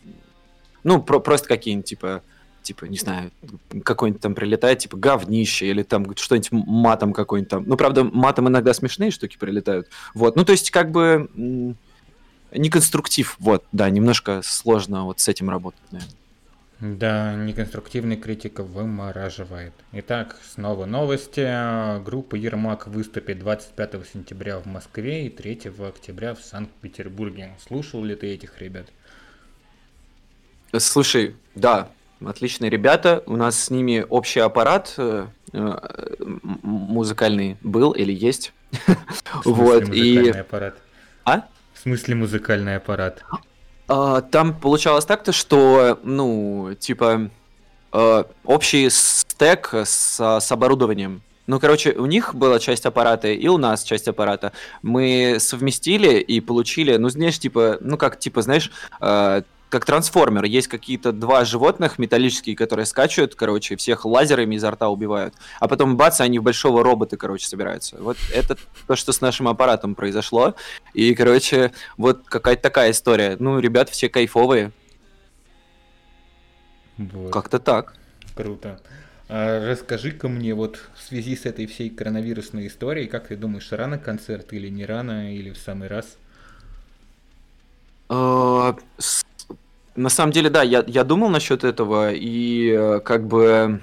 ну, 0.83 1.01
про- 1.01 1.21
просто 1.21 1.47
какие-нибудь, 1.47 1.85
типа, 1.85 2.23
типа, 2.67 2.85
не 2.85 2.97
знаю, 2.97 3.31
какой-нибудь 3.83 4.21
там 4.21 4.35
прилетает, 4.35 4.79
типа, 4.79 4.97
говнище, 4.97 5.67
или 5.67 5.83
там 5.83 6.15
что-нибудь 6.15 6.51
матом 6.51 7.13
какой-нибудь 7.13 7.49
там. 7.49 7.63
Ну, 7.65 7.77
правда, 7.77 8.03
матом 8.03 8.47
иногда 8.49 8.73
смешные 8.73 9.11
штуки 9.11 9.37
прилетают. 9.37 9.89
Вот, 10.13 10.35
ну, 10.35 10.43
то 10.43 10.51
есть, 10.51 10.71
как 10.71 10.91
бы, 10.91 11.29
не 12.51 12.69
конструктив, 12.69 13.35
вот, 13.39 13.63
да, 13.71 13.89
немножко 13.89 14.41
сложно 14.43 15.05
вот 15.05 15.19
с 15.19 15.27
этим 15.27 15.49
работать, 15.49 15.81
наверное. 15.91 16.15
Да, 16.79 17.33
неконструктивная 17.33 18.17
критика 18.17 18.61
вымораживает. 18.61 19.73
Итак, 19.93 20.37
снова 20.53 20.85
новости. 20.85 22.03
Группа 22.03 22.35
Ермак 22.35 22.85
выступит 22.85 23.39
25 23.39 24.07
сентября 24.13 24.59
в 24.59 24.67
Москве 24.67 25.25
и 25.25 25.29
3 25.29 25.71
октября 25.87 26.35
в 26.35 26.41
Санкт-Петербурге. 26.43 27.55
Слушал 27.65 28.03
ли 28.03 28.15
ты 28.15 28.27
этих 28.27 28.61
ребят? 28.61 28.85
Слушай, 30.77 31.35
да, 31.55 31.89
отличные 32.25 32.69
ребята, 32.69 33.23
у 33.25 33.35
нас 33.35 33.65
с 33.65 33.69
ними 33.69 34.05
общий 34.09 34.39
аппарат 34.39 34.93
э, 34.97 35.27
э, 35.53 35.77
музыкальный 36.63 37.57
был 37.61 37.91
или 37.91 38.13
есть. 38.13 38.53
Вот, 39.45 39.89
и... 39.89 40.29
аппарат? 40.29 40.75
А? 41.25 41.43
В 41.73 41.79
смысле 41.79 42.15
музыкальный 42.15 42.75
аппарат? 42.75 43.23
А, 43.87 44.21
Там 44.21 44.53
получалось 44.53 45.05
так-то, 45.05 45.31
что, 45.31 45.99
ну, 46.03 46.75
типа, 46.79 47.29
э, 47.93 48.23
общий 48.43 48.89
стек 48.89 49.73
с, 49.73 50.19
с 50.19 50.51
оборудованием. 50.51 51.21
Ну, 51.47 51.61
короче, 51.61 51.93
у 51.93 52.05
них 52.05 52.35
была 52.35 52.59
часть 52.59 52.85
аппарата, 52.85 53.29
и 53.29 53.47
у 53.47 53.57
нас 53.57 53.83
часть 53.83 54.09
аппарата. 54.09 54.51
Мы 54.81 55.37
совместили 55.39 56.19
и 56.19 56.41
получили, 56.41 56.97
ну, 56.97 57.07
знаешь, 57.07 57.39
типа, 57.39 57.77
ну, 57.79 57.97
как, 57.97 58.19
типа, 58.19 58.41
знаешь, 58.41 58.69
э, 58.99 59.43
как 59.69 59.85
трансформер. 59.85 60.45
Есть 60.45 60.67
какие-то 60.67 61.11
два 61.11 61.45
животных 61.45 61.99
металлические, 61.99 62.55
которые 62.55 62.85
скачут, 62.85 63.35
короче, 63.35 63.75
всех 63.75 64.05
лазерами 64.05 64.55
изо 64.55 64.71
рта 64.71 64.89
убивают. 64.89 65.33
А 65.59 65.67
потом 65.67 65.97
бац, 65.97 66.21
они 66.21 66.39
в 66.39 66.43
большого 66.43 66.83
робота, 66.83 67.17
короче, 67.17 67.47
собираются. 67.47 67.97
Вот 67.99 68.17
это 68.33 68.57
то, 68.87 68.95
что 68.95 69.11
с 69.11 69.21
нашим 69.21 69.47
аппаратом 69.47 69.95
произошло. 69.95 70.55
И, 70.93 71.13
короче, 71.15 71.71
вот 71.97 72.23
какая-то 72.25 72.61
такая 72.61 72.91
история. 72.91 73.35
Ну, 73.39 73.59
ребят 73.59 73.89
все 73.89 74.09
кайфовые. 74.09 74.71
Вот. 76.97 77.31
Как-то 77.31 77.59
так. 77.59 77.93
Круто. 78.35 78.79
А 79.29 79.69
расскажи-ка 79.69 80.29
мне 80.29 80.53
вот 80.53 80.79
в 80.95 81.01
связи 81.01 81.35
с 81.35 81.45
этой 81.45 81.65
всей 81.67 81.89
коронавирусной 81.89 82.67
историей, 82.67 83.07
как 83.07 83.27
ты 83.27 83.35
думаешь, 83.35 83.71
рано 83.71 83.97
концерт 83.97 84.53
или 84.53 84.69
не 84.69 84.85
рано, 84.85 85.35
или 85.35 85.51
в 85.51 85.57
самый 85.57 85.89
раз? 85.89 86.17
На 89.97 90.09
самом 90.09 90.31
деле, 90.31 90.51
да, 90.51 90.61
я, 90.61 90.83
я 90.85 91.03
думал 91.03 91.29
насчет 91.29 91.63
этого, 91.63 92.13
и 92.13 92.69
э, 92.69 92.99
как 92.99 93.25
бы 93.25 93.81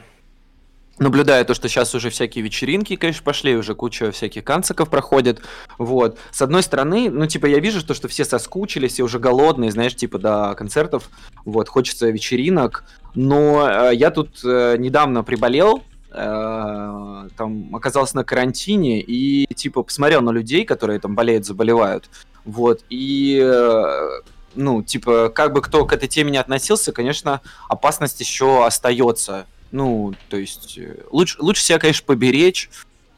наблюдая 1.00 1.44
то, 1.44 1.55
что 1.55 1.68
сейчас 1.68 1.92
уже 1.92 2.09
всякие 2.11 2.44
вечеринки, 2.44 2.94
конечно, 2.94 3.24
пошли, 3.24 3.57
уже 3.57 3.74
куча 3.74 4.12
всяких 4.12 4.44
канциков 4.44 4.88
проходит, 4.88 5.42
вот. 5.77 6.16
С 6.31 6.40
одной 6.40 6.62
стороны, 6.62 7.11
ну, 7.11 7.27
типа, 7.27 7.46
я 7.46 7.59
вижу 7.59 7.85
то, 7.85 7.94
что 7.94 8.07
все 8.07 8.24
соскучились, 8.24 8.92
все 8.92 9.03
уже 9.03 9.18
голодные, 9.18 9.72
знаешь, 9.72 9.96
типа, 9.96 10.20
до 10.20 10.55
концертов, 10.57 11.11
вот, 11.44 11.68
хочется 11.68 12.09
вечеринок, 12.11 12.85
но 13.16 13.68
э, 13.68 13.96
я 13.96 14.12
тут 14.12 14.40
э, 14.44 14.77
недавно 14.79 15.24
приболел, 15.24 15.83
э, 16.12 17.29
там 17.37 17.74
оказался 17.74 18.14
на 18.14 18.22
карантине 18.22 19.00
и, 19.00 19.53
типа, 19.53 19.83
посмотрел 19.83 20.22
на 20.22 20.31
людей, 20.31 20.64
которые 20.64 21.00
там 21.00 21.16
болеют, 21.16 21.44
заболевают, 21.44 22.09
вот, 22.44 22.85
и, 22.88 23.42
э, 23.42 24.20
ну, 24.55 24.83
типа, 24.83 25.29
как 25.29 25.53
бы 25.53 25.62
кто 25.62 25.85
к 25.87 25.93
этой 25.93 26.09
теме 26.09 26.31
не 26.31 26.38
относился, 26.38 26.93
конечно, 26.93 27.40
опасность 27.69 28.21
еще 28.21 28.64
остается. 28.67 29.47
Ну, 29.71 30.14
то 30.29 30.37
есть, 30.37 30.79
э, 30.79 31.03
лучше, 31.11 31.37
лучше 31.40 31.62
себя, 31.62 31.79
конечно, 31.79 32.05
поберечь, 32.07 32.71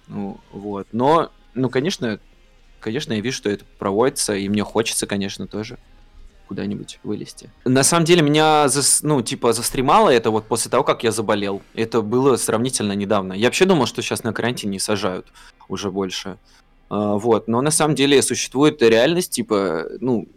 ну, 0.09 0.41
вот, 0.53 0.87
но, 0.93 1.31
ну, 1.55 1.69
конечно, 1.69 2.19
конечно, 2.81 3.13
я 3.13 3.21
вижу, 3.21 3.37
что 3.37 3.51
это 3.51 3.65
проводится, 3.79 4.35
и 4.35 4.49
мне 4.49 4.63
хочется, 4.63 5.07
конечно, 5.07 5.47
тоже 5.47 5.79
куда-нибудь 6.49 7.01
вылезти. 7.03 7.51
На 7.65 7.83
самом 7.83 8.05
деле, 8.05 8.23
меня, 8.23 8.67
зас- 8.67 9.01
ну, 9.03 9.21
типа, 9.21 9.53
застремало 9.53 10.11
это 10.11 10.31
вот 10.31 10.47
после 10.47 10.71
того, 10.71 10.85
как 10.85 11.03
я 11.03 11.11
заболел. 11.11 11.61
Это 11.75 12.03
было 12.03 12.37
сравнительно 12.37 12.93
недавно. 12.93 13.33
Я 13.33 13.49
вообще 13.49 13.65
думал, 13.65 13.87
что 13.87 14.01
сейчас 14.01 14.23
на 14.23 14.33
карантине 14.33 14.79
сажают 14.79 15.27
уже 15.69 15.91
больше. 15.91 16.39
А, 16.89 17.17
Вот, 17.17 17.49
но 17.49 17.61
на 17.63 17.73
самом 17.73 17.97
деле 17.97 18.23
существует 18.23 18.81
реальность, 18.81 19.33
типа, 19.33 19.87
ну, 20.01 20.29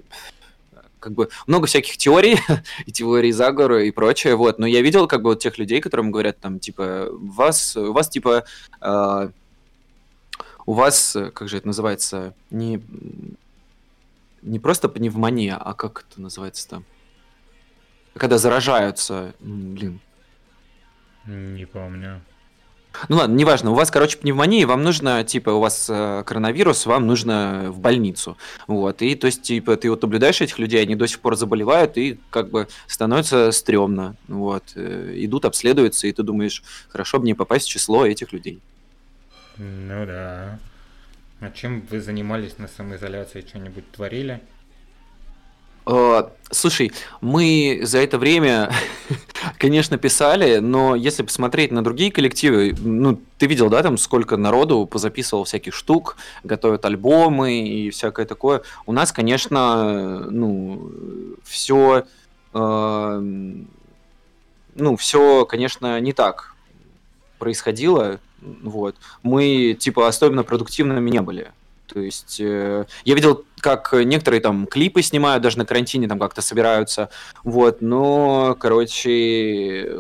как 1.00 1.14
бы 1.14 1.30
много 1.48 1.68
всяких 1.68 1.98
теорий, 1.98 2.38
и 2.86 2.92
теорий 2.92 3.32
заговора 3.32 3.84
и 3.84 3.92
прочее, 3.92 4.36
вот, 4.36 4.60
но 4.60 4.68
я 4.68 4.82
видел 4.82 5.08
как 5.08 5.22
бы 5.22 5.32
вот 5.32 5.40
тех 5.40 5.58
людей, 5.58 5.82
которым 5.82 6.12
говорят 6.12 6.40
там, 6.40 6.60
типа, 6.60 7.08
вас, 7.12 7.76
у 7.76 7.94
вас, 7.94 8.10
типа, 8.10 8.44
а, 8.82 9.32
у 10.66 10.74
вас, 10.74 11.16
э, 11.16 11.32
как 11.32 11.50
же 11.50 11.58
это 11.58 11.68
называется, 11.68 12.34
не, 12.52 12.82
не 14.42 14.60
просто 14.60 14.88
пневмония, 14.90 15.56
а 15.58 15.74
как 15.74 16.06
это 16.08 16.22
называется-то? 16.22 16.84
Когда 18.16 18.38
заражаются, 18.38 19.34
блин, 19.40 20.00
Не 21.26 21.66
помню. 21.66 22.22
Ну 23.08 23.18
ладно, 23.18 23.36
неважно. 23.36 23.72
У 23.72 23.76
вас, 23.76 23.92
короче, 23.92 24.18
пневмония, 24.18 24.68
вам 24.68 24.84
нужно, 24.84 25.24
типа, 25.24 25.52
у 25.52 25.60
вас 25.60 25.88
э, 25.90 26.24
коронавирус, 26.26 26.86
вам 26.86 27.08
нужно 27.08 27.66
в 27.70 27.80
больницу. 27.80 28.38
Вот. 28.68 29.02
И 29.02 29.16
то 29.16 29.28
есть, 29.28 29.44
типа, 29.44 29.78
ты 29.78 29.90
вот 29.90 30.02
наблюдаешь 30.02 30.42
этих 30.42 30.60
людей, 30.60 30.82
они 30.82 30.96
до 30.96 31.08
сих 31.08 31.20
пор 31.20 31.36
заболевают, 31.36 31.98
и 31.98 32.20
как 32.30 32.50
бы 32.50 32.68
становится 32.88 33.52
стрёмно. 33.52 34.16
Вот. 34.28 34.64
Э, 34.76 35.14
Идут, 35.16 35.46
обследуются, 35.46 36.08
и 36.08 36.12
ты 36.12 36.24
думаешь, 36.24 36.64
хорошо 36.90 37.20
бы 37.20 37.26
не 37.26 37.34
попасть 37.34 37.68
в 37.68 37.70
число 37.70 38.06
этих 38.06 38.34
людей. 38.34 38.60
Ну 39.58 40.06
да. 40.06 40.60
А 41.40 41.52
чем 41.52 41.82
вы 41.90 42.02
занимались 42.02 42.58
на 42.58 42.68
самоизоляции? 42.68 43.46
Что-нибудь 43.48 43.90
творили? 43.92 44.42
Э, 45.90 46.30
Слушай, 46.52 46.92
мы 47.22 47.82
за 47.84 48.00
это 48.00 48.18
время, 48.18 48.72
конечно, 49.60 50.00
писали, 50.00 50.58
но 50.58 50.96
если 50.96 51.22
посмотреть 51.22 51.72
на 51.72 51.84
другие 51.84 52.12
коллективы, 52.12 52.76
ну, 52.80 53.22
ты 53.38 53.46
видел, 53.46 53.70
да, 53.70 53.84
там 53.84 54.00
сколько 54.00 54.36
народу 54.36 54.88
позаписывал 54.88 55.44
всяких 55.44 55.76
штук, 55.76 56.18
готовят 56.44 56.86
альбомы 56.86 57.60
и 57.68 57.92
всякое 57.92 58.26
такое. 58.26 58.64
У 58.88 58.94
нас, 58.94 59.12
конечно, 59.12 60.28
ну, 60.32 60.90
все, 61.44 62.06
ну, 62.52 63.68
все, 64.98 65.46
конечно, 65.46 66.00
не 66.00 66.14
так 66.14 66.56
происходило, 67.38 68.20
вот. 68.42 68.96
Мы, 69.22 69.78
типа, 69.80 70.08
особенно 70.08 70.44
продуктивными 70.44 71.12
не 71.12 71.22
были. 71.22 71.52
То 71.92 72.00
есть 72.00 72.40
э, 72.40 72.86
я 73.04 73.16
видел, 73.16 73.46
как 73.60 73.94
некоторые 73.94 74.42
там 74.42 74.68
клипы 74.68 75.02
снимают, 75.02 75.44
даже 75.44 75.58
на 75.58 75.66
карантине 75.66 76.08
там 76.08 76.20
как-то 76.20 76.42
собираются, 76.42 77.10
вот, 77.44 77.82
но, 77.82 78.56
короче, 78.60 79.98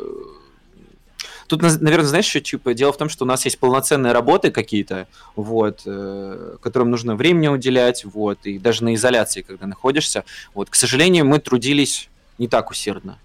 тут, 1.47 1.61
наверное, 1.61 2.05
знаешь, 2.05 2.25
что 2.27 2.39
типа 2.39 2.73
дело 2.73 2.93
в 2.93 2.97
том, 2.97 3.09
что 3.09 3.25
у 3.25 3.27
нас 3.27 3.43
есть 3.45 3.59
полноценные 3.59 4.13
работы 4.13 4.51
какие-то, 4.51 5.07
вот, 5.35 5.81
э, 5.85 6.57
которым 6.61 6.91
нужно 6.91 7.15
времени 7.15 7.47
уделять, 7.47 8.05
вот, 8.05 8.39
и 8.43 8.59
даже 8.59 8.83
на 8.83 8.93
изоляции, 8.93 9.41
когда 9.41 9.65
находишься, 9.65 10.23
вот, 10.53 10.69
к 10.69 10.75
сожалению, 10.75 11.25
мы 11.25 11.39
трудились 11.39 12.09
не 12.37 12.47
так 12.47 12.69
усердно. 12.69 13.17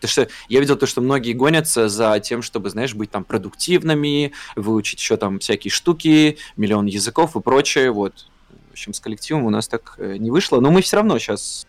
Потому 0.00 0.10
что 0.10 0.28
я 0.48 0.60
видел 0.60 0.76
то, 0.76 0.86
что 0.86 1.00
многие 1.00 1.32
гонятся 1.32 1.88
за 1.88 2.18
тем, 2.20 2.42
чтобы, 2.42 2.70
знаешь, 2.70 2.94
быть 2.94 3.10
там 3.10 3.24
продуктивными, 3.24 4.32
выучить 4.56 4.98
еще 5.00 5.16
там 5.16 5.38
всякие 5.38 5.70
штуки, 5.70 6.38
миллион 6.56 6.86
языков 6.86 7.36
и 7.36 7.40
прочее. 7.40 7.90
Вот. 7.90 8.26
В 8.70 8.72
общем, 8.72 8.94
с 8.94 9.00
коллективом 9.00 9.44
у 9.44 9.50
нас 9.50 9.68
так 9.68 9.94
э, 9.98 10.16
не 10.16 10.30
вышло, 10.30 10.60
но 10.60 10.70
мы 10.70 10.80
все 10.80 10.96
равно 10.96 11.18
сейчас 11.18 11.66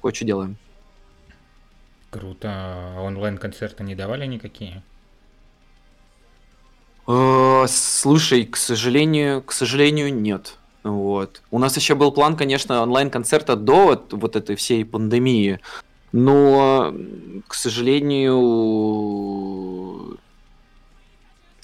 кое-что 0.00 0.24
делаем. 0.24 0.56
Круто. 2.10 2.48
А 2.50 3.02
онлайн-концерты 3.02 3.84
не 3.84 3.94
давали 3.94 4.24
никакие? 4.24 4.82
Э, 7.06 7.66
Слушай, 7.68 8.46
к 8.46 8.56
сожалению, 8.56 9.42
к 9.42 9.52
сожалению, 9.52 10.14
нет. 10.14 10.58
Вот. 10.84 11.42
У 11.50 11.58
нас 11.58 11.76
еще 11.76 11.94
был 11.94 12.12
план, 12.12 12.36
конечно, 12.36 12.82
онлайн-концерта 12.82 13.56
до 13.56 14.06
вот 14.10 14.36
этой 14.36 14.54
всей 14.54 14.84
пандемии, 14.84 15.60
но, 16.16 16.94
к 17.48 17.54
сожалению, 19.54 20.18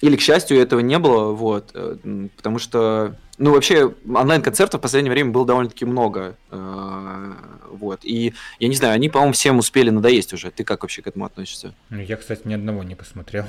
или 0.00 0.16
к 0.16 0.20
счастью, 0.20 0.58
этого 0.58 0.80
не 0.80 0.98
было, 0.98 1.32
вот, 1.32 1.70
э, 1.74 1.96
потому 2.36 2.58
что, 2.58 3.14
ну, 3.38 3.52
вообще, 3.52 3.94
онлайн-концертов 4.12 4.80
в 4.80 4.82
последнее 4.82 5.12
время 5.12 5.30
было 5.30 5.46
довольно-таки 5.46 5.84
много, 5.84 6.36
э, 6.50 7.32
вот, 7.70 8.00
и, 8.04 8.34
я 8.58 8.66
не 8.68 8.74
знаю, 8.74 8.94
они, 8.94 9.08
по-моему, 9.08 9.34
всем 9.34 9.58
успели 9.58 9.90
надоесть 9.90 10.32
уже. 10.32 10.50
Ты 10.50 10.64
как 10.64 10.82
вообще 10.82 11.02
к 11.02 11.06
этому 11.06 11.26
относишься? 11.26 11.72
Ну, 11.90 12.00
я, 12.00 12.16
кстати, 12.16 12.40
ни 12.44 12.54
одного 12.54 12.82
не 12.82 12.96
посмотрел. 12.96 13.44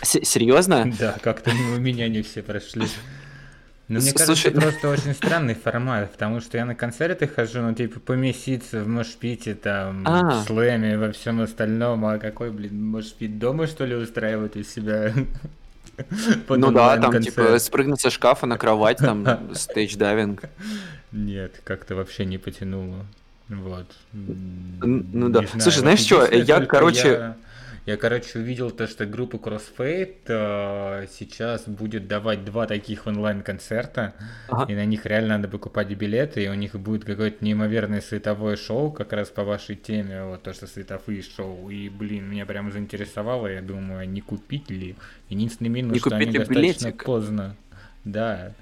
С- 0.00 0.24
Серьезно? 0.24 0.90
Да, 0.98 1.18
как-то 1.22 1.52
мимо 1.52 1.76
меня 1.76 2.08
не 2.08 2.22
все 2.22 2.42
прошли. 2.42 2.86
Но 3.90 3.98
мне 3.98 4.10
С- 4.10 4.12
кажется, 4.14 4.26
слушай, 4.26 4.52
это 4.52 4.60
просто 4.60 4.88
очень 4.88 5.14
странный 5.14 5.54
формат, 5.54 6.12
потому 6.12 6.40
что 6.40 6.56
я 6.56 6.64
на 6.64 6.76
концерты 6.76 7.26
хожу, 7.26 7.60
ну, 7.60 7.74
типа, 7.74 7.98
помеситься 7.98 8.84
в 8.84 8.86
mosh 8.86 9.17
pit 9.17 9.40
е, 9.40 9.56
там, 9.56 10.04
А. 10.06 10.40
в 10.42 10.46
слэме, 10.46 10.96
во 10.96 11.10
всем 11.10 11.40
остальном, 11.40 12.04
а 12.06 12.18
какой, 12.18 12.50
блин, 12.52 12.86
mosh 12.86 13.17
pit 13.17 13.40
дома, 13.40 13.66
что 13.66 13.84
ли, 13.84 13.96
устраивать 13.96 14.54
из 14.56 14.72
себя? 14.72 15.12
Ну 16.48 16.70
да, 16.72 16.96
там 16.96 17.20
типа 17.20 17.58
спрыгнуть 17.58 18.00
со 18.00 18.08
шкафа 18.10 18.46
на 18.46 18.56
кровать, 18.56 18.98
там 18.98 19.26
stage 19.52 19.92
diving. 19.92 20.48
Нет, 21.12 21.60
как-то 21.64 21.94
вообще 21.94 22.24
не 22.24 22.38
потянуло. 22.38 23.04
Вот. 23.48 23.86
Ну 24.12 25.28
да. 25.28 25.42
Слушай, 25.58 25.80
знаешь 25.80 26.00
единственное, 26.00 26.42
я, 26.42 26.64
короче- 26.64 27.34
Я, 27.86 27.96
короче, 27.96 28.38
увидел 28.38 28.70
то, 28.70 28.86
что 28.86 29.06
группа 29.06 29.36
Crossfade 29.36 30.16
э, 30.28 31.06
сейчас 31.10 31.66
будет 31.66 32.06
давать 32.08 32.44
два 32.44 32.66
таких 32.66 33.06
онлайн-концерта, 33.06 34.14
Ага. 34.48 34.70
и 34.70 34.74
на 34.76 34.84
них 34.84 35.06
реально 35.06 35.38
надо 35.38 35.48
покупать 35.48 35.88
билеты, 35.88 36.44
и 36.44 36.48
у 36.48 36.54
них 36.54 36.74
будет 36.76 37.04
какое-то 37.04 37.42
неимоверное 37.44 38.00
световое 38.02 38.56
шоу, 38.56 38.92
как 38.92 39.12
раз 39.14 39.28
по 39.30 39.44
вашей 39.44 39.76
теме, 39.76 40.24
вот 40.24 40.42
то, 40.42 40.52
что 40.52 40.66
световые 40.66 41.22
шоу. 41.22 41.70
И, 41.70 41.88
блин, 41.88 42.28
меня 42.30 42.44
прям 42.44 42.70
заинтересовало, 42.70 43.46
я 43.46 43.62
думаю, 43.62 44.00
а 44.00 44.06
не 44.06 44.20
купить 44.20 44.70
ли? 44.70 44.94
Единственный 45.30 45.68
минус, 45.70 45.94
Не 45.94 45.98
что 46.00 46.14
они 46.14 46.26
достаточно 46.26 46.54
билетик? 46.54 47.04
поздно. 47.04 47.56
Да, 48.04 48.52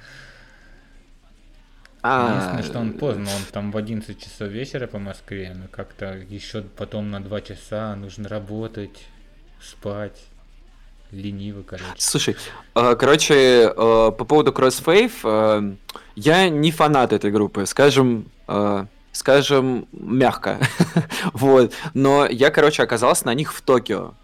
А, 2.11 2.31
Единственное, 2.31 2.63
что 2.63 2.79
он 2.79 2.93
поздно, 2.95 3.29
он 3.37 3.43
там 3.53 3.71
в 3.71 3.77
11 3.77 4.19
часов 4.19 4.49
вечера 4.49 4.87
по 4.87 4.99
Москве, 4.99 5.55
но 5.55 5.69
как-то 5.71 6.15
еще 6.31 6.63
потом 6.63 7.11
на 7.11 7.21
2 7.21 7.41
часа 7.43 7.95
нужно 7.97 8.31
работать, 8.31 9.05
спать, 9.61 10.19
лениво, 11.11 11.63
короче. 11.63 11.85
Слушай, 11.99 12.37
э, 12.75 12.97
короче, 12.99 13.35
э, 13.35 13.73
по 13.75 14.25
поводу 14.25 14.53
Crossfave, 14.53 15.13
э, 15.23 15.77
я 16.17 16.49
не 16.49 16.71
фанат 16.71 17.13
этой 17.13 17.31
группы, 17.31 17.67
скажем, 17.67 18.31
скажем, 19.13 19.87
мягко. 19.93 20.59
вот. 21.35 21.75
Но 21.93 22.27
я, 22.27 22.51
короче, 22.51 22.83
оказался 22.83 23.27
на 23.27 23.35
них 23.35 23.53
в 23.53 23.61
Токио. 23.61 24.15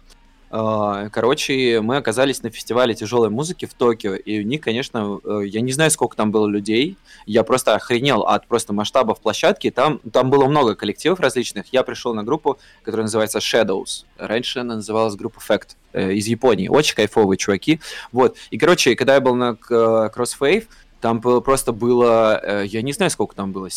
А, 0.51 1.09
короче, 1.09 1.81
мы 1.81 1.97
оказались 1.97 2.43
на 2.43 2.49
фестивале 2.49 2.93
тяжелой 2.93 3.29
музыки 3.29 3.65
в 3.65 3.73
Токио, 3.73 4.15
и 4.15 4.39
у 4.39 4.43
них, 4.43 4.61
конечно, 4.61 5.19
э, 5.23 5.41
я 5.45 5.61
не 5.61 5.71
знаю, 5.71 5.91
сколько 5.91 6.15
там 6.15 6.31
было 6.31 6.47
людей, 6.47 6.97
я 7.25 7.43
просто 7.43 7.75
охренел 7.75 8.21
от 8.21 8.47
просто 8.47 8.71
масштабов 8.71 9.19
площадки, 9.19 9.71
там, 9.71 9.99
там 10.11 10.29
было 10.29 10.45
много 10.45 10.75
коллективов 10.75 11.19
различных, 11.19 11.65
я 11.73 11.83
пришел 11.83 12.13
на 12.13 12.23
группу, 12.23 12.59
которая 12.83 13.05
называется 13.05 13.39
Shadows, 13.39 14.05
раньше 14.17 14.59
она 14.59 14.75
называлась 14.75 15.15
группа 15.15 15.39
Fact, 15.39 15.75
э, 15.93 16.13
из 16.13 16.27
Японии, 16.27 16.67
очень 16.67 16.95
кайфовые 16.95 17.37
чуваки, 17.37 17.79
вот, 18.11 18.37
и, 18.51 18.57
короче, 18.57 18.95
когда 18.95 19.15
я 19.15 19.21
был 19.21 19.35
на 19.35 19.57
э, 19.69 20.09
Crossfave, 20.15 20.67
там 21.05 21.21
просто 21.21 21.71
было, 21.71 22.41
э, 22.43 22.65
я 22.65 22.81
не 22.81 22.91
знаю, 22.91 23.11
сколько 23.11 23.35
там 23.35 23.51
было, 23.51 23.69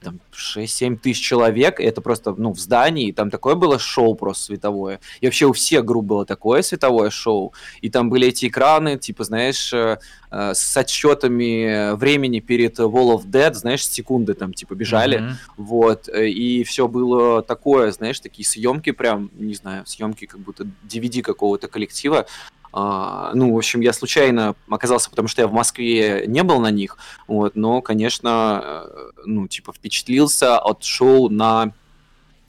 там 0.00 0.20
6-7 0.32 0.98
тысяч 0.98 1.20
человек, 1.20 1.80
это 1.80 2.00
просто, 2.00 2.32
ну, 2.38 2.52
в 2.52 2.60
здании, 2.60 3.10
там 3.10 3.28
такое 3.28 3.56
было 3.56 3.80
шоу 3.80 4.14
просто 4.14 4.44
световое. 4.44 5.00
И 5.20 5.26
вообще 5.26 5.46
у 5.46 5.52
всех 5.52 5.84
групп 5.84 6.04
было 6.04 6.24
такое 6.24 6.62
световое 6.62 7.10
шоу. 7.10 7.52
И 7.80 7.90
там 7.90 8.08
были 8.08 8.28
эти 8.28 8.46
экраны, 8.46 8.98
типа, 8.98 9.24
знаешь, 9.24 9.72
э, 9.72 9.98
э, 10.30 10.54
с 10.54 10.76
отсчетами 10.76 11.96
времени 11.96 12.38
перед 12.38 12.78
Wall 12.78 13.16
of 13.16 13.26
Dead, 13.26 13.52
знаешь, 13.52 13.84
секунды 13.84 14.34
там, 14.34 14.54
типа, 14.54 14.76
бежали. 14.76 15.18
Mm-hmm. 15.18 15.34
Вот. 15.56 16.08
И 16.08 16.62
все 16.62 16.86
было 16.86 17.42
такое, 17.42 17.90
знаешь, 17.90 18.20
такие 18.20 18.46
съемки 18.46 18.92
прям, 18.92 19.32
не 19.34 19.54
знаю, 19.54 19.86
съемки 19.86 20.26
как 20.26 20.38
будто 20.38 20.68
DVD 20.88 21.22
какого-то 21.22 21.66
коллектива. 21.66 22.26
А, 22.72 23.32
ну, 23.34 23.52
в 23.52 23.56
общем, 23.56 23.80
я 23.80 23.92
случайно 23.92 24.54
оказался, 24.68 25.10
потому 25.10 25.28
что 25.28 25.42
я 25.42 25.48
в 25.48 25.52
Москве 25.52 26.24
не 26.26 26.42
был 26.42 26.60
на 26.60 26.70
них, 26.70 26.96
вот, 27.26 27.56
но, 27.56 27.82
конечно, 27.82 28.60
э, 28.62 29.10
ну, 29.26 29.48
типа, 29.48 29.72
впечатлился 29.72 30.58
от 30.58 30.84
шоу 30.84 31.28
на 31.28 31.72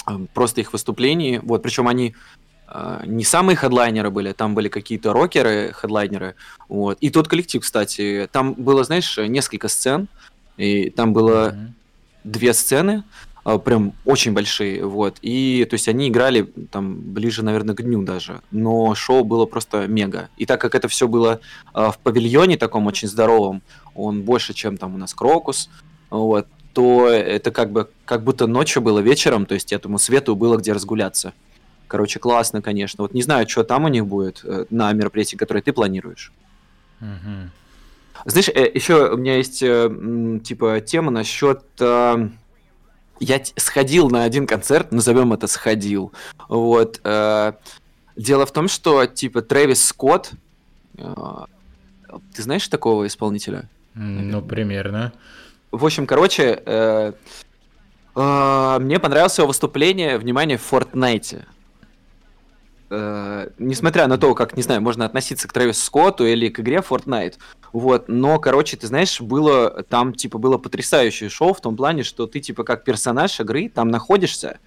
э, 0.07 0.11
просто 0.33 0.61
их 0.61 0.73
выступлений, 0.73 1.39
вот, 1.39 1.63
причем 1.63 1.87
они 1.87 2.13
э, 2.67 3.01
не 3.05 3.23
самые 3.23 3.55
хедлайнеры 3.55 4.11
были, 4.11 4.33
там 4.33 4.53
были 4.53 4.69
какие-то 4.69 5.11
рокеры, 5.11 5.73
хедлайнеры, 5.73 6.35
вот, 6.69 6.99
и 7.01 7.09
тот 7.09 7.27
коллектив, 7.27 7.63
кстати, 7.63 8.29
там 8.31 8.53
было, 8.53 8.83
знаешь, 8.83 9.17
несколько 9.17 9.69
сцен, 9.69 10.07
и 10.57 10.91
там 10.91 11.13
было 11.13 11.49
mm-hmm. 11.49 11.67
две 12.25 12.53
сцены, 12.53 13.03
прям 13.43 13.93
очень 14.05 14.33
большие, 14.33 14.85
вот, 14.85 15.17
и, 15.21 15.65
то 15.69 15.73
есть, 15.73 15.87
они 15.87 16.09
играли 16.09 16.43
там 16.71 16.99
ближе, 16.99 17.43
наверное, 17.43 17.75
к 17.75 17.81
дню 17.81 18.03
даже, 18.03 18.41
но 18.51 18.93
шоу 18.95 19.23
было 19.23 19.45
просто 19.45 19.87
мега, 19.87 20.29
и 20.37 20.45
так 20.45 20.61
как 20.61 20.75
это 20.75 20.87
все 20.87 21.07
было 21.07 21.39
э, 21.73 21.91
в 21.91 21.97
павильоне 21.99 22.57
таком 22.57 22.87
очень 22.87 23.07
здоровом, 23.07 23.61
он 23.95 24.21
больше, 24.21 24.53
чем 24.53 24.77
там 24.77 24.95
у 24.95 24.97
нас 24.97 25.13
Крокус, 25.13 25.69
вот, 26.09 26.47
то 26.73 27.07
это 27.07 27.51
как 27.51 27.71
бы, 27.71 27.89
как 28.05 28.23
будто 28.23 28.47
ночью 28.47 28.81
было 28.81 28.99
вечером, 28.99 29.45
то 29.45 29.55
есть, 29.55 29.73
этому 29.73 29.97
свету 29.97 30.35
было 30.35 30.57
где 30.57 30.73
разгуляться. 30.73 31.33
Короче, 31.87 32.19
классно, 32.19 32.61
конечно. 32.61 33.01
Вот 33.01 33.13
не 33.13 33.21
знаю, 33.21 33.49
что 33.49 33.65
там 33.65 33.83
у 33.83 33.89
них 33.89 34.05
будет 34.05 34.41
э, 34.45 34.65
на 34.69 34.93
мероприятии, 34.93 35.35
которое 35.35 35.61
ты 35.61 35.73
планируешь. 35.73 36.31
Угу. 37.01 37.49
Знаешь, 38.27 38.47
э, 38.47 38.71
еще 38.73 39.11
у 39.13 39.17
меня 39.17 39.35
есть 39.35 39.61
э, 39.61 39.89
типа 40.41 40.79
тема 40.79 41.11
насчет 41.11 41.63
я 43.21 43.41
сходил 43.55 44.09
на 44.09 44.23
один 44.23 44.47
концерт, 44.47 44.91
назовем 44.91 45.31
это 45.31 45.47
сходил. 45.47 46.11
Вот. 46.49 46.99
Э, 47.03 47.53
дело 48.15 48.45
в 48.45 48.51
том, 48.51 48.67
что 48.67 49.05
типа 49.05 49.41
Трэвис 49.43 49.85
Скотт, 49.85 50.31
э, 50.97 51.13
ты 52.35 52.41
знаешь 52.41 52.67
такого 52.67 53.05
исполнителя? 53.05 53.69
Ну, 53.93 54.41
примерно. 54.41 55.13
В 55.71 55.85
общем, 55.85 56.07
короче, 56.07 56.61
э, 56.65 57.13
э, 58.15 58.77
мне 58.79 58.99
понравилось 58.99 59.37
его 59.37 59.47
выступление, 59.47 60.17
внимание, 60.17 60.57
в 60.57 60.73
Fortnite. 60.73 61.43
Э, 62.93 63.47
несмотря 63.57 64.07
на 64.07 64.17
то, 64.17 64.35
как, 64.35 64.57
не 64.57 64.63
знаю, 64.63 64.81
можно 64.81 65.05
относиться 65.05 65.47
к 65.47 65.53
Трэвису 65.53 65.85
Скотту 65.85 66.25
или 66.25 66.49
к 66.49 66.59
игре 66.59 66.83
Fortnite, 66.87 67.35
вот, 67.71 68.09
но, 68.09 68.37
короче, 68.37 68.75
ты 68.75 68.87
знаешь, 68.87 69.21
было, 69.21 69.83
там, 69.87 70.13
типа, 70.13 70.37
было 70.37 70.57
потрясающее 70.57 71.29
шоу 71.29 71.53
в 71.53 71.61
том 71.61 71.77
плане, 71.77 72.03
что 72.03 72.27
ты, 72.27 72.41
типа, 72.41 72.65
как 72.65 72.83
персонаж 72.83 73.39
игры 73.39 73.69
там 73.69 73.87
находишься, 73.87 74.59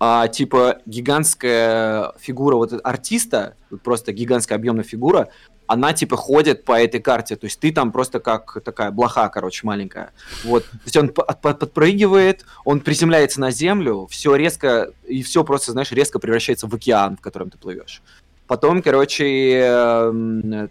а, 0.00 0.28
типа, 0.28 0.78
гигантская 0.86 2.12
фигура 2.20 2.56
вот 2.56 2.72
артиста, 2.84 3.56
просто 3.82 4.12
гигантская 4.12 4.56
объемная 4.56 4.84
фигура, 4.84 5.28
она, 5.66 5.92
типа, 5.92 6.16
ходит 6.16 6.64
по 6.64 6.80
этой 6.80 7.00
карте, 7.00 7.36
то 7.36 7.44
есть 7.44 7.60
ты 7.60 7.72
там 7.72 7.92
просто 7.92 8.20
как 8.20 8.62
такая 8.64 8.90
блоха, 8.90 9.28
короче, 9.28 9.66
маленькая, 9.66 10.12
вот, 10.44 10.64
то 10.64 10.78
есть 10.84 10.96
он 10.96 11.08
подпрыгивает, 11.08 12.46
он 12.64 12.80
приземляется 12.80 13.40
на 13.40 13.50
землю, 13.50 14.06
все 14.10 14.34
резко, 14.34 14.92
и 15.06 15.22
все 15.22 15.44
просто, 15.44 15.72
знаешь, 15.72 15.92
резко 15.92 16.18
превращается 16.18 16.68
в 16.68 16.74
океан, 16.74 17.16
в 17.16 17.20
котором 17.20 17.50
ты 17.50 17.58
плывешь. 17.58 18.02
Потом, 18.46 18.80
короче, 18.80 19.58
эм, 19.58 20.70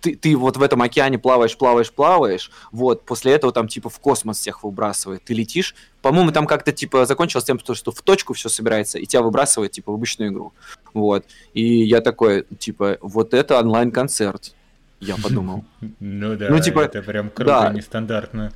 ты, 0.00 0.14
ты 0.14 0.36
вот 0.36 0.56
в 0.56 0.62
этом 0.62 0.82
океане 0.82 1.18
плаваешь, 1.18 1.56
плаваешь, 1.56 1.92
плаваешь, 1.92 2.50
вот, 2.72 3.04
после 3.04 3.32
этого 3.32 3.52
там 3.52 3.68
типа 3.68 3.88
в 3.88 3.98
космос 4.00 4.38
всех 4.38 4.62
выбрасывает, 4.62 5.24
ты 5.24 5.34
летишь, 5.34 5.74
по-моему, 6.02 6.32
там 6.32 6.46
как-то 6.46 6.72
типа 6.72 7.06
закончилось 7.06 7.44
тем, 7.44 7.58
что 7.58 7.92
в 7.92 8.02
точку 8.02 8.34
все 8.34 8.48
собирается, 8.48 8.98
и 8.98 9.06
тебя 9.06 9.22
выбрасывает 9.22 9.72
типа 9.72 9.92
в 9.92 9.94
обычную 9.94 10.30
игру, 10.30 10.52
вот, 10.94 11.24
и 11.54 11.84
я 11.84 12.00
такой, 12.00 12.46
типа, 12.58 12.98
вот 13.00 13.34
это 13.34 13.58
онлайн-концерт, 13.58 14.54
я 15.00 15.16
подумал. 15.16 15.64
Ну 16.00 16.36
да, 16.36 16.48
ну, 16.50 16.60
типа, 16.60 16.80
это 16.80 17.02
прям 17.02 17.30
круто, 17.30 17.72
нестандартно. 17.74 18.52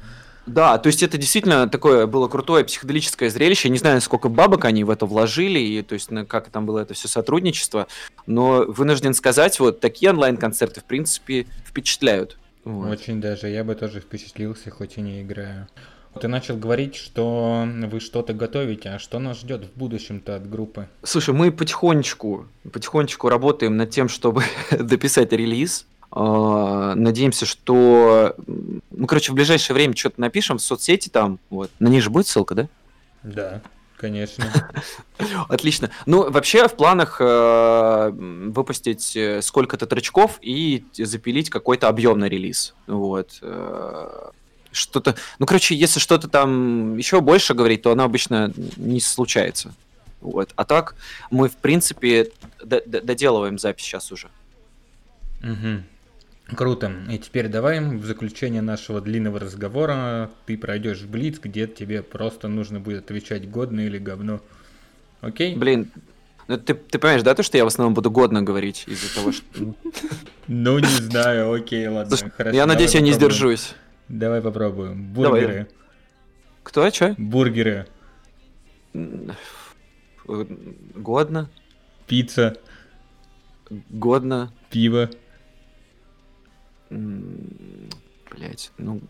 Да, 0.46 0.78
то 0.78 0.88
есть 0.88 1.02
это 1.02 1.16
действительно 1.16 1.68
такое 1.68 2.06
было 2.06 2.28
крутое 2.28 2.64
психоделическое 2.64 3.30
зрелище. 3.30 3.68
Не 3.68 3.78
знаю, 3.78 4.00
сколько 4.00 4.28
бабок 4.28 4.64
они 4.64 4.84
в 4.84 4.90
это 4.90 5.06
вложили, 5.06 5.58
и 5.58 5.82
то 5.82 5.94
есть 5.94 6.10
как 6.28 6.50
там 6.50 6.66
было 6.66 6.80
это 6.80 6.94
все 6.94 7.08
сотрудничество, 7.08 7.86
но 8.26 8.64
вынужден 8.66 9.14
сказать, 9.14 9.58
вот 9.60 9.80
такие 9.80 10.10
онлайн-концерты, 10.10 10.80
в 10.80 10.84
принципе, 10.84 11.46
впечатляют. 11.66 12.36
Вот. 12.64 12.90
Очень 12.90 13.20
даже, 13.20 13.48
я 13.48 13.64
бы 13.64 13.74
тоже 13.74 14.00
впечатлился, 14.00 14.70
хоть 14.70 14.96
и 14.96 15.00
не 15.00 15.22
играю. 15.22 15.68
Ты 16.20 16.28
начал 16.28 16.56
говорить, 16.56 16.94
что 16.94 17.66
вы 17.66 17.98
что-то 17.98 18.34
готовите, 18.34 18.90
а 18.90 18.98
что 18.98 19.18
нас 19.18 19.40
ждет 19.40 19.64
в 19.64 19.76
будущем-то 19.76 20.36
от 20.36 20.48
группы? 20.48 20.88
Слушай, 21.02 21.34
мы 21.34 21.50
потихонечку, 21.50 22.46
потихонечку 22.72 23.28
работаем 23.28 23.76
над 23.76 23.90
тем, 23.90 24.08
чтобы 24.08 24.44
дописать 24.70 25.32
релиз. 25.32 25.86
А, 26.16 26.94
надеемся, 26.94 27.44
что... 27.44 28.36
Ну, 28.46 29.06
короче, 29.08 29.32
в 29.32 29.34
ближайшее 29.34 29.74
время 29.74 29.96
что-то 29.96 30.20
напишем 30.20 30.58
в 30.58 30.62
соцсети 30.62 31.08
там. 31.08 31.40
Вот. 31.50 31.72
На 31.80 31.88
них 31.88 32.04
же 32.04 32.10
будет 32.10 32.28
ссылка, 32.28 32.54
да? 32.54 32.68
Да, 33.24 33.62
конечно. 33.96 34.44
Отлично. 35.48 35.90
Ну, 36.06 36.30
вообще 36.30 36.68
в 36.68 36.76
планах 36.76 37.16
э, 37.20 38.10
выпустить 38.14 39.16
э, 39.16 39.42
сколько-то 39.42 39.86
тречков 39.86 40.38
и 40.40 40.84
запилить 40.96 41.50
какой-то 41.50 41.88
объемный 41.88 42.28
релиз. 42.28 42.76
Вот. 42.86 43.38
Э, 43.42 44.30
что-то... 44.70 45.16
Ну, 45.40 45.46
короче, 45.46 45.74
если 45.74 45.98
что-то 45.98 46.28
там 46.28 46.96
еще 46.96 47.22
больше 47.22 47.54
говорить, 47.54 47.82
то 47.82 47.90
оно 47.90 48.04
обычно 48.04 48.52
не 48.76 49.00
случается. 49.00 49.74
Вот. 50.20 50.52
А 50.54 50.64
так 50.64 50.94
мы, 51.32 51.48
в 51.48 51.56
принципе, 51.56 52.30
доделываем 52.62 53.58
запись 53.58 53.82
сейчас 53.82 54.12
уже. 54.12 54.28
Угу. 55.42 55.82
Круто. 56.46 56.92
И 57.10 57.18
теперь 57.18 57.48
давай 57.48 57.80
в 57.80 58.04
заключение 58.04 58.60
нашего 58.60 59.00
длинного 59.00 59.40
разговора 59.40 60.30
ты 60.46 60.58
пройдешь 60.58 61.00
в 61.00 61.10
Блиц, 61.10 61.38
где 61.38 61.66
тебе 61.66 62.02
просто 62.02 62.48
нужно 62.48 62.80
будет 62.80 63.04
отвечать 63.04 63.48
годно 63.48 63.80
или 63.80 63.98
говно. 63.98 64.40
Окей? 65.22 65.56
Блин, 65.56 65.90
ну 66.46 66.58
ты, 66.58 66.74
ты 66.74 66.98
понимаешь, 66.98 67.22
да, 67.22 67.34
то, 67.34 67.42
что 67.42 67.56
я 67.56 67.64
в 67.64 67.68
основном 67.68 67.94
буду 67.94 68.10
годно 68.10 68.42
говорить 68.42 68.84
из-за 68.86 69.14
того, 69.14 69.32
что... 69.32 69.74
Ну, 70.46 70.78
не 70.78 70.86
знаю, 70.86 71.52
окей, 71.54 71.88
ладно. 71.88 72.14
Хорошо, 72.36 72.54
я 72.54 72.66
надеюсь, 72.66 72.94
я 72.94 73.00
не 73.00 73.12
сдержусь. 73.12 73.74
Давай 74.08 74.42
попробуем. 74.42 75.14
Бургеры. 75.14 75.68
Кто, 76.62 76.90
что? 76.90 77.14
Бургеры. 77.16 77.86
Годно. 80.94 81.48
Пицца. 82.06 82.56
Годно. 83.88 84.52
Пиво. 84.70 85.08
Блять, 86.90 88.72
ну... 88.78 89.00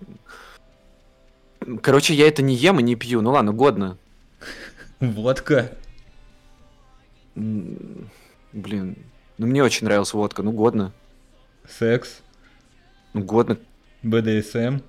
Короче, 1.83 2.15
я 2.15 2.29
это 2.29 2.43
не 2.43 2.55
ем 2.55 2.79
и 2.81 2.83
не 2.83 2.95
пью. 2.95 3.21
Ну 3.21 3.31
ладно, 3.31 3.53
годно. 3.53 3.99
Водка. 5.01 5.73
Блин, 7.35 8.97
ну 9.39 9.47
мне 9.47 9.65
очень 9.65 9.87
нравилась 9.87 10.13
водка, 10.13 10.43
ну 10.43 10.53
годно. 10.53 10.93
Секс. 11.69 12.21
Ну 13.13 13.23
годно. 13.23 13.59
БДСМ. 14.03 14.81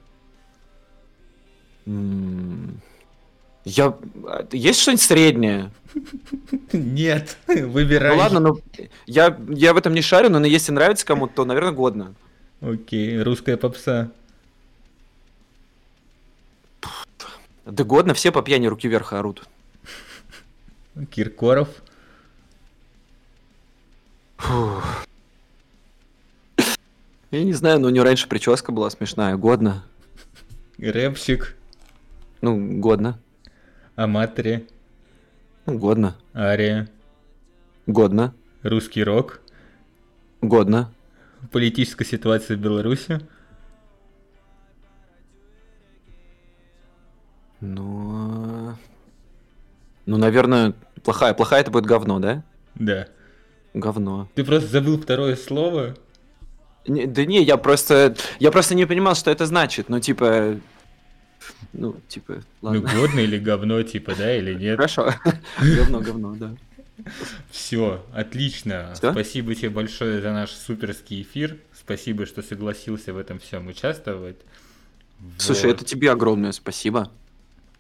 Я... 3.63 3.97
Есть 4.51 4.81
что-нибудь 4.81 5.01
среднее? 5.01 5.71
Нет, 6.73 7.37
выбирай. 7.47 8.11
Ну 8.11 8.17
ладно, 8.17 8.39
ну 8.39 8.59
я, 9.07 9.37
я 9.49 9.73
в 9.73 9.77
этом 9.77 9.93
не 9.93 10.01
шарю, 10.01 10.29
но 10.29 10.45
если 10.45 10.71
нравится 10.71 11.05
кому-то, 11.05 11.33
то, 11.35 11.45
наверное, 11.45 11.71
годно. 11.71 12.13
Окей, 12.61 13.21
русская 13.21 13.57
попса. 13.57 14.11
Да 17.65 17.83
годно, 17.83 18.13
все 18.13 18.31
по 18.31 18.41
пьяни 18.41 18.67
руки 18.67 18.87
вверх 18.87 19.13
орут. 19.13 19.47
Киркоров. 21.11 21.69
Фух. 24.37 25.05
Я 27.31 27.43
не 27.43 27.53
знаю, 27.53 27.79
но 27.79 27.87
у 27.87 27.89
него 27.89 28.05
раньше 28.05 28.27
прическа 28.29 28.71
была 28.71 28.89
смешная. 28.89 29.35
Годно. 29.35 29.83
Рэпчик. 30.77 31.55
Ну, 32.41 32.79
годно. 32.79 33.19
Аматори. 33.95 34.67
Ну, 35.65 35.77
годно. 35.79 36.15
Ария. 36.35 36.87
Годно. 37.87 38.33
Русский 38.61 39.03
рок. 39.03 39.41
Годно. 40.41 40.91
Политическая 41.51 42.05
ситуация 42.05 42.57
в 42.57 42.59
Беларуси. 42.59 43.19
Ну... 47.61 48.75
Ну, 50.05 50.17
наверное, 50.17 50.73
плохая. 51.03 51.33
Плохая 51.33 51.61
это 51.61 51.71
будет 51.71 51.85
говно, 51.85 52.19
да? 52.19 52.43
Да. 52.75 53.07
Говно. 53.73 54.29
Ты 54.35 54.43
просто 54.43 54.69
забыл 54.69 54.99
второе 55.01 55.35
слово. 55.35 55.95
Не- 56.87 57.07
да 57.07 57.25
не, 57.25 57.41
я 57.43 57.57
просто... 57.57 58.15
Я 58.39 58.51
просто 58.51 58.75
не 58.75 58.85
понимал, 58.85 59.15
что 59.15 59.31
это 59.31 59.45
значит. 59.45 59.89
Ну, 59.89 59.99
типа... 59.99 60.57
Ну, 61.73 61.95
типа, 62.07 62.41
Ну, 62.61 62.69
ладно. 62.69 62.81
годно 62.93 63.19
или 63.19 63.37
говно, 63.37 63.81
типа, 63.83 64.13
да, 64.17 64.35
или 64.35 64.53
нет. 64.53 64.77
Хорошо. 64.77 65.11
Говно, 65.59 65.99
говно, 66.01 66.35
да. 66.35 66.55
Все, 67.51 68.03
отлично. 68.13 68.93
Всё? 68.95 69.11
Спасибо 69.11 69.53
тебе 69.55 69.69
большое 69.69 70.21
за 70.21 70.31
наш 70.31 70.51
суперский 70.51 71.21
эфир. 71.21 71.57
Спасибо, 71.77 72.25
что 72.25 72.41
согласился 72.41 73.13
в 73.13 73.17
этом 73.17 73.39
всем 73.39 73.67
участвовать. 73.67 74.37
Слушай, 75.37 75.67
Вот. 75.67 75.75
это 75.75 75.85
тебе 75.85 76.11
огромное 76.11 76.51
спасибо. 76.51 77.11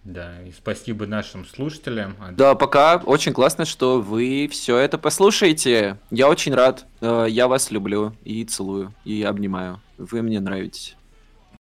Да, 0.03 0.39
и 0.43 0.51
спасибо 0.51 1.07
нашим 1.07 1.45
слушателям. 1.45 2.15
А 2.19 2.31
Да, 2.31 2.53
пока. 2.53 2.97
Очень 2.97 3.33
классно, 3.33 3.65
что 3.65 3.99
вы 4.01 4.47
все 4.51 4.77
это 4.77 4.99
послушаете. 4.99 5.97
Я 6.11 6.29
очень 6.29 6.53
рад. 6.53 6.85
Э, 7.01 7.25
Я 7.27 7.47
вас 7.47 7.71
люблю 7.71 8.15
и 8.23 8.45
целую, 8.45 8.93
и 9.03 9.23
обнимаю. 9.23 9.81
Вы 9.97 10.21
мне 10.21 10.39
нравитесь. 10.39 10.95